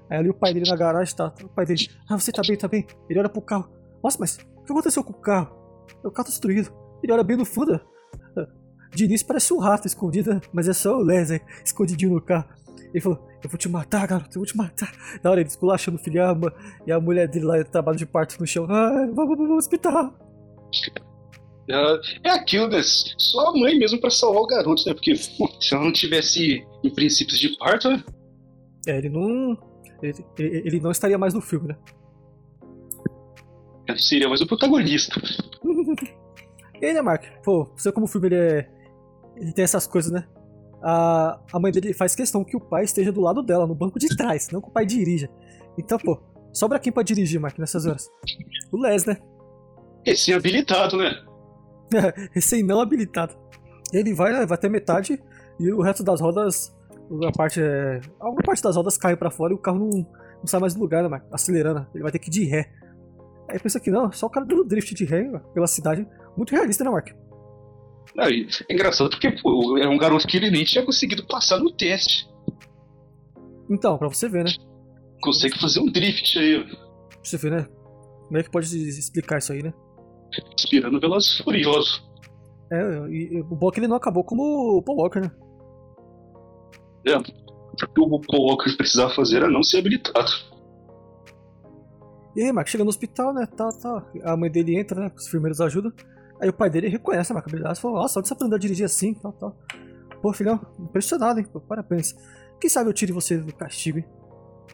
Aí 0.09 0.19
ali 0.19 0.31
o 0.31 0.35
pai 0.35 0.55
dele 0.55 0.69
na 0.69 0.77
garagem 0.77 1.15
tá. 1.15 1.33
O 1.43 1.49
pai 1.49 1.67
dele, 1.67 1.89
ah, 2.09 2.19
você 2.19 2.33
tá 2.33 2.43
bem, 2.47 2.57
tá 2.57 2.69
bem? 2.69 2.87
Ele 3.09 3.19
olha 3.19 3.29
pro 3.29 3.43
carro. 3.43 3.69
Nossa, 4.03 4.17
mas 4.19 4.37
o 4.37 4.65
que 4.65 4.73
aconteceu 4.73 5.05
com 5.05 5.13
o 5.13 5.21
carro? 5.21 5.55
O 5.99 6.11
carro 6.11 6.25
tá 6.27 6.31
destruído. 6.31 6.73
Ele 7.03 7.13
olha 7.13 7.25
bem 7.25 7.37
no 7.37 7.45
fundo. 7.45 7.81
De 8.95 9.05
início 9.05 9.27
parece 9.27 9.53
um 9.55 9.59
rato 9.59 9.87
escondido, 9.87 10.35
né? 10.35 10.41
mas 10.53 10.69
é 10.69 10.73
só 10.73 10.97
o 10.97 11.03
Les, 11.03 11.31
escondidinho 11.65 12.15
no 12.15 12.21
carro. 12.21 12.49
Ele 12.93 13.01
falou, 13.01 13.25
eu 13.43 13.49
vou 13.49 13.59
te 13.59 13.69
matar, 13.69 14.07
garoto, 14.07 14.31
eu 14.37 14.41
vou 14.41 14.47
te 14.47 14.57
matar. 14.57 14.93
Na 15.23 15.31
hora 15.31 15.41
ele 15.41 15.49
esculachando 15.49 15.97
o 15.97 16.01
filho 16.01 16.21
e 16.87 16.93
a 16.93 17.01
mulher 17.01 17.27
dele 17.27 17.47
lá 17.47 17.65
trabalho 17.65 17.97
de 17.97 18.07
parto 18.07 18.39
no 18.39 18.47
chão. 18.47 18.67
Ah, 18.69 19.09
vamos 19.15 19.37
pro 19.37 19.57
hospital. 19.57 20.15
É, 21.69 22.01
é 22.29 22.31
aquilo, 22.31 22.69
né? 22.69 22.81
Só 22.83 23.49
a 23.49 23.59
mãe 23.59 23.79
mesmo 23.79 24.01
pra 24.01 24.11
salvar 24.11 24.43
o 24.43 24.47
garoto, 24.47 24.83
né? 24.87 24.93
Porque 24.93 25.17
se 25.17 25.75
ela 25.75 25.85
não 25.85 25.93
tivesse 25.93 26.67
em 26.85 26.91
princípios 26.91 27.39
de 27.39 27.57
parto, 27.57 27.89
né? 27.89 28.05
É, 28.87 28.99
ele 28.99 29.09
não. 29.09 29.57
Ele, 30.03 30.25
ele, 30.39 30.81
não 30.81 30.91
estaria 30.91 31.19
mais 31.19 31.35
no 31.35 31.41
filme, 31.41 31.69
né? 31.69 31.77
Ele 33.87 33.99
seria 33.99 34.29
mais 34.29 34.41
o 34.41 34.47
protagonista. 34.47 35.21
e 36.81 36.87
aí, 36.87 36.95
né, 36.95 37.03
Mark? 37.03 37.25
Pô, 37.43 37.65
você 37.77 37.93
como 37.93 38.07
o 38.07 38.09
filme 38.09 38.29
ele 38.29 38.37
é. 38.37 38.71
Ele 39.37 39.53
tem 39.53 39.65
essas 39.65 39.87
coisas, 39.87 40.11
né? 40.11 40.27
A, 40.83 41.39
a 41.53 41.59
mãe 41.59 41.71
dele 41.71 41.93
faz 41.93 42.15
questão 42.15 42.45
que 42.45 42.57
o 42.57 42.61
pai 42.61 42.85
esteja 42.85 43.13
do 43.13 43.21
lado 43.21 43.43
dela, 43.43 43.67
no 43.67 43.75
banco 43.75 43.99
de 43.99 44.09
trás, 44.17 44.49
não 44.51 44.61
que 44.61 44.69
o 44.69 44.73
pai 44.73 44.87
dirija. 44.87 45.29
Então, 45.79 45.99
pô, 45.99 46.19
sobra 46.53 46.79
quem 46.79 46.93
pra 46.93 47.03
dirigir, 47.03 47.41
Mark, 47.41 47.59
nessas 47.59 47.87
horas? 47.87 48.11
O 48.73 48.81
Les, 48.81 49.05
né? 49.05 49.19
Recém 50.05 50.35
habilitado, 50.35 50.97
né? 50.97 51.13
Recém 52.33 52.63
não 52.63 52.81
habilitado. 52.81 53.35
Ele 53.93 54.15
vai, 54.15 54.33
vai 54.33 54.55
até 54.55 54.69
metade 54.69 55.21
e 55.59 55.73
o 55.73 55.83
resto 55.83 56.03
das 56.03 56.21
rodas 56.21 56.75
a 57.27 57.33
parte 57.33 57.61
é, 57.61 58.01
alguma 58.21 58.43
parte 58.43 58.63
das 58.63 58.77
rodas 58.77 58.97
cai 58.97 59.17
para 59.17 59.31
fora 59.31 59.53
e 59.53 59.57
o 59.57 59.59
carro 59.59 59.79
não, 59.79 59.89
não 59.89 60.47
sai 60.47 60.61
mais 60.61 60.75
do 60.75 60.81
lugar, 60.81 61.03
né, 61.03 61.09
Mark? 61.09 61.25
Acelerando, 61.33 61.87
ele 61.93 62.03
vai 62.03 62.13
ter 62.13 62.19
que 62.19 62.29
ir 62.29 62.31
de 62.31 62.45
ré. 62.45 62.71
Aí 63.49 63.59
pensa 63.59 63.81
que 63.81 63.91
não, 63.91 64.13
só 64.13 64.27
o 64.27 64.31
cara 64.31 64.47
dando 64.47 64.65
drift 64.65 64.95
de 64.95 65.05
ré 65.05 65.25
pela 65.53 65.67
cidade. 65.67 66.07
Muito 66.37 66.53
realista, 66.53 66.85
né, 66.85 66.91
Mark? 66.91 67.09
É 68.19 68.73
engraçado 68.73 69.11
porque 69.11 69.31
pô, 69.31 69.79
é 69.79 69.89
um 69.89 69.99
garoto 69.99 70.27
que 70.27 70.37
ele 70.37 70.51
nem 70.51 70.65
tinha 70.65 70.85
conseguido 70.85 71.27
passar 71.27 71.59
no 71.59 71.71
teste. 71.71 72.29
Então, 73.69 73.97
pra 73.97 74.09
você 74.09 74.29
ver, 74.29 74.45
né? 74.45 74.51
Consegue 75.23 75.59
fazer 75.59 75.81
um 75.81 75.87
drift 75.87 76.39
aí. 76.39 76.65
Pra 76.65 77.19
você 77.23 77.37
ver, 77.37 77.51
né? 77.53 77.69
Como 78.27 78.39
é 78.39 78.43
que 78.43 78.51
pode 78.51 78.67
explicar 78.77 79.39
isso 79.39 79.53
aí, 79.53 79.63
né? 79.63 79.73
Inspirando 80.55 81.01
Velozes 81.01 81.39
Furiosos. 81.39 82.09
É, 82.73 83.09
e, 83.09 83.37
e, 83.37 83.41
o 83.41 83.57
bom 83.57 83.69
é 83.69 83.73
que 83.73 83.81
ele 83.81 83.89
não 83.89 83.97
acabou 83.97 84.25
como 84.25 84.79
o 84.79 84.83
Paul 84.83 84.99
Walker, 84.99 85.21
né? 85.21 85.31
É, 87.07 87.17
o 87.17 87.23
que 87.23 88.01
o 88.01 88.21
Paul 88.21 88.47
Walker 88.49 88.77
precisava 88.77 89.13
fazer 89.15 89.39
era 89.39 89.51
não 89.51 89.63
ser 89.63 89.79
habilitado. 89.79 90.31
E 92.37 92.43
aí, 92.43 92.53
Mark, 92.53 92.69
chega 92.69 92.85
no 92.85 92.91
hospital, 92.91 93.35
né? 93.35 93.47
Tá, 93.47 93.69
tá. 93.73 94.07
A 94.25 94.37
mãe 94.37 94.51
dele 94.51 94.79
entra, 94.79 95.01
né? 95.01 95.13
Os 95.17 95.27
enfermeiros 95.27 95.61
ajudam. 95.61 95.93
Aí 96.41 96.49
o 96.49 96.53
pai 96.53 96.71
dele 96.71 96.89
reconhece 96.89 97.33
a 97.33 97.39
habilidade 97.39 97.79
e 97.79 97.83
fala: 97.83 98.01
Nossa, 98.01 98.19
onde 98.19 98.29
você 98.29 98.35
aprendeu 98.35 98.57
a 98.57 98.59
dirigir 98.59 98.87
assim? 98.87 99.15
Tal, 99.15 99.33
tal. 99.33 99.57
Pô, 100.23 100.33
filhão, 100.33 100.61
impressionado, 100.79 101.39
hein? 101.39 101.47
Pô, 101.51 101.61
parabéns. 101.61 102.15
Quem 102.61 102.69
sabe 102.69 102.89
eu 102.89 102.95
tire 102.95 103.13
você 103.13 103.39
do 103.39 103.55
castigo, 103.55 103.99
hein? 103.99 104.05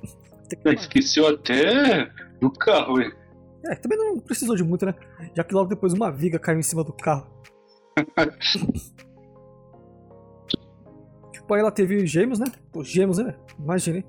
Que... 0.48 0.68
Esqueceu 0.68 1.26
até 1.26 2.08
do 2.40 2.52
carro, 2.52 3.00
hein? 3.00 3.12
É, 3.64 3.74
também 3.74 3.98
não 3.98 4.20
precisou 4.20 4.54
de 4.54 4.62
muito, 4.62 4.86
né? 4.86 4.94
Já 5.34 5.42
que 5.42 5.52
logo 5.52 5.68
depois 5.68 5.92
uma 5.92 6.08
viga 6.08 6.38
caiu 6.38 6.60
em 6.60 6.62
cima 6.62 6.84
do 6.84 6.92
carro. 6.92 7.26
tipo, 11.32 11.52
aí 11.52 11.60
ela 11.60 11.72
teve 11.72 12.06
gêmeos, 12.06 12.38
né? 12.38 12.46
Pô, 12.70 12.84
gêmeos, 12.84 13.18
né? 13.18 13.34
Imagina, 13.58 14.04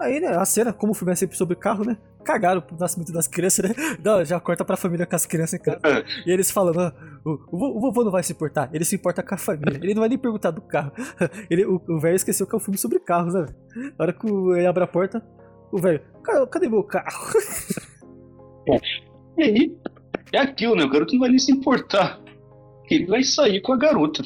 Aí, 0.00 0.18
né, 0.18 0.28
a 0.28 0.44
cena, 0.46 0.72
como 0.72 0.92
o 0.92 0.94
filme 0.94 1.12
é 1.12 1.14
sempre 1.14 1.36
sobre 1.36 1.54
carro, 1.54 1.84
né? 1.84 1.98
Cagaram 2.24 2.60
pro 2.60 2.76
nascimento 2.78 3.12
das 3.12 3.26
crianças, 3.26 3.68
né? 3.68 3.74
Não, 4.04 4.24
já 4.24 4.38
corta 4.38 4.64
pra 4.64 4.76
família 4.76 5.06
com 5.06 5.16
as 5.16 5.26
crianças 5.26 5.54
em 5.54 5.62
casa. 5.62 5.80
É. 5.82 6.04
e 6.28 6.32
eles 6.32 6.50
falando, 6.50 6.80
ah, 6.80 6.94
o, 7.24 7.38
o, 7.50 7.80
vovô 7.80 8.04
não 8.04 8.10
vai 8.10 8.22
se 8.22 8.32
importar, 8.32 8.68
ele 8.72 8.84
se 8.84 8.94
importa 8.94 9.22
com 9.22 9.34
a 9.34 9.38
família. 9.38 9.78
Ele 9.82 9.94
não 9.94 10.00
vai 10.00 10.08
nem 10.08 10.18
perguntar 10.18 10.50
do 10.50 10.60
carro. 10.60 10.92
Ele, 11.50 11.64
o 11.64 11.98
velho 11.98 12.16
esqueceu 12.16 12.46
que 12.46 12.54
é 12.54 12.56
um 12.56 12.60
filme 12.60 12.78
sobre 12.78 12.98
carros, 13.00 13.34
né? 13.34 13.46
Na 13.98 14.04
hora 14.04 14.12
que 14.12 14.26
ele 14.26 14.66
abre 14.66 14.84
a 14.84 14.86
porta, 14.86 15.22
o 15.72 15.78
velho, 15.78 16.00
cadê 16.50 16.68
meu 16.68 16.82
carro? 16.82 17.32
E 19.36 19.42
aí, 19.42 19.76
é 20.32 20.38
aquilo, 20.38 20.76
né? 20.76 20.84
O 20.84 20.90
garoto 20.90 21.12
não 21.12 21.20
vai 21.20 21.30
nem 21.30 21.38
se 21.38 21.52
importar. 21.52 22.20
Ele 22.90 23.06
vai 23.06 23.22
sair 23.22 23.60
com 23.60 23.72
a 23.72 23.76
garota. 23.76 24.22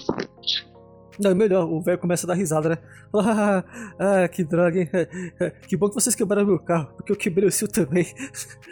Não, 1.18 1.31
é 1.31 1.35
melhor, 1.35 1.64
o 1.70 1.81
velho 1.81 1.98
começa 1.98 2.27
a 2.27 2.29
dar 2.29 2.35
risada, 2.35 2.70
né? 2.70 2.79
Ah, 3.14 3.64
ah, 3.98 4.29
que 4.29 4.42
droga, 4.42 4.81
hein? 4.81 4.88
Que 5.68 5.77
bom 5.77 5.88
que 5.88 5.94
vocês 5.94 6.14
quebraram 6.14 6.46
meu 6.46 6.59
carro, 6.59 6.92
porque 6.96 7.12
eu 7.12 7.16
quebrei 7.16 7.48
o 7.48 7.53
seu 7.53 7.68
também. 7.68 8.07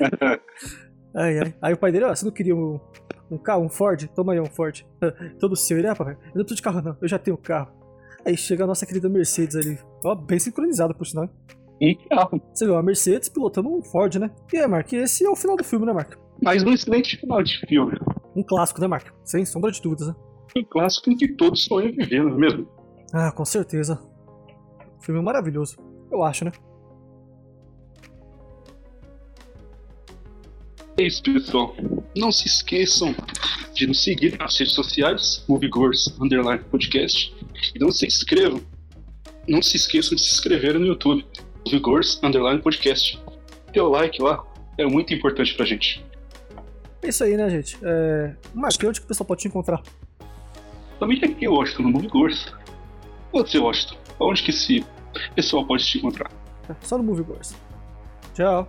ai, 1.14 1.38
ai. 1.38 1.54
Aí 1.62 1.74
o 1.74 1.76
pai 1.76 1.92
dele, 1.92 2.06
ó, 2.06 2.14
você 2.14 2.24
não 2.24 2.32
queria 2.32 2.56
um, 2.56 2.80
um 3.30 3.38
carro, 3.38 3.64
um 3.64 3.68
Ford? 3.68 4.08
Toma 4.14 4.32
aí 4.32 4.40
um 4.40 4.46
Ford. 4.46 4.84
Todo 5.38 5.54
seu, 5.54 5.78
ele, 5.78 5.86
ah, 5.86 5.94
papai, 5.94 6.14
eu 6.14 6.38
não 6.38 6.44
tô 6.44 6.54
de 6.54 6.62
carro 6.62 6.82
não, 6.82 6.96
eu 7.00 7.08
já 7.08 7.18
tenho 7.18 7.36
carro. 7.36 7.72
Aí 8.24 8.36
chega 8.36 8.64
a 8.64 8.66
nossa 8.66 8.86
querida 8.86 9.08
Mercedes 9.08 9.56
ali, 9.56 9.78
ó, 10.04 10.14
bem 10.14 10.38
sincronizada 10.38 10.94
por 10.94 11.06
sinal. 11.06 11.28
E 11.80 11.96
carro. 12.08 12.40
Você 12.52 12.64
viu, 12.64 12.76
a 12.76 12.82
Mercedes 12.82 13.28
pilotando 13.28 13.68
um 13.68 13.82
Ford, 13.82 14.14
né? 14.16 14.30
E 14.52 14.56
é, 14.56 14.66
Mark, 14.66 14.92
esse 14.92 15.24
é 15.24 15.28
o 15.28 15.34
final 15.34 15.56
do 15.56 15.64
filme, 15.64 15.84
né, 15.84 15.92
Mark? 15.92 16.14
Mas 16.40 16.62
um 16.62 16.72
excelente 16.72 17.16
final 17.16 17.42
de 17.42 17.58
filme. 17.66 17.98
Um 18.36 18.42
clássico, 18.42 18.80
né, 18.80 18.86
Mark? 18.86 19.08
Sem 19.24 19.44
sombra 19.44 19.70
de 19.70 19.82
dúvidas, 19.82 20.08
né? 20.08 20.14
Um 20.56 20.64
clássico 20.64 21.10
em 21.10 21.16
que 21.16 21.28
todos 21.28 21.64
sonham 21.64 21.92
viver, 21.92 22.22
não 22.22 22.34
é 22.34 22.38
mesmo? 22.38 22.68
Ah, 23.12 23.32
com 23.32 23.44
certeza. 23.44 24.00
Filme 25.00 25.20
maravilhoso. 25.20 25.76
Eu 26.10 26.22
acho, 26.22 26.44
né? 26.44 26.52
É 30.98 31.04
isso, 31.04 31.22
pessoal. 31.22 31.74
Não 32.14 32.30
se 32.30 32.46
esqueçam 32.46 33.14
de 33.74 33.86
nos 33.86 34.04
seguir 34.04 34.38
nas 34.38 34.58
redes 34.58 34.74
sociais, 34.74 35.44
Moviegors 35.48 36.14
Underline 36.20 36.62
Podcast. 36.64 37.34
E 37.74 37.78
não 37.78 37.90
se 37.90 38.06
inscrevam. 38.06 38.60
Não 39.48 39.62
se 39.62 39.76
esqueçam 39.76 40.14
de 40.14 40.22
se 40.22 40.34
inscrever 40.34 40.78
no 40.78 40.86
YouTube, 40.86 41.26
Moviegors 41.64 42.20
Underline 42.22 42.60
Podcast. 42.60 43.18
Dê 43.72 43.80
o 43.80 43.88
like 43.88 44.20
lá, 44.20 44.44
é 44.78 44.86
muito 44.86 45.14
importante 45.14 45.54
pra 45.54 45.64
gente. 45.64 46.04
É 47.02 47.08
isso 47.08 47.24
aí, 47.24 47.36
né, 47.36 47.48
gente? 47.50 47.78
É... 47.82 48.36
Mark, 48.54 48.78
onde 48.84 49.00
que 49.00 49.06
o 49.06 49.08
pessoal 49.08 49.26
pode 49.26 49.40
te 49.40 49.48
encontrar? 49.48 49.82
Também 51.02 51.18
aqui 51.18 51.46
em 51.46 51.48
Washington, 51.48 51.82
no 51.82 51.90
Movie 51.90 52.06
Goers. 52.06 52.54
Você, 53.32 53.58
Washington, 53.58 53.96
onde 54.20 54.40
que 54.40 54.50
esse 54.50 54.86
pessoal 55.34 55.66
pode 55.66 55.84
te 55.84 55.98
encontrar? 55.98 56.30
Só 56.80 56.96
no 56.96 57.02
Movie 57.02 57.24
Goers. 57.24 57.56
Tchau. 58.34 58.68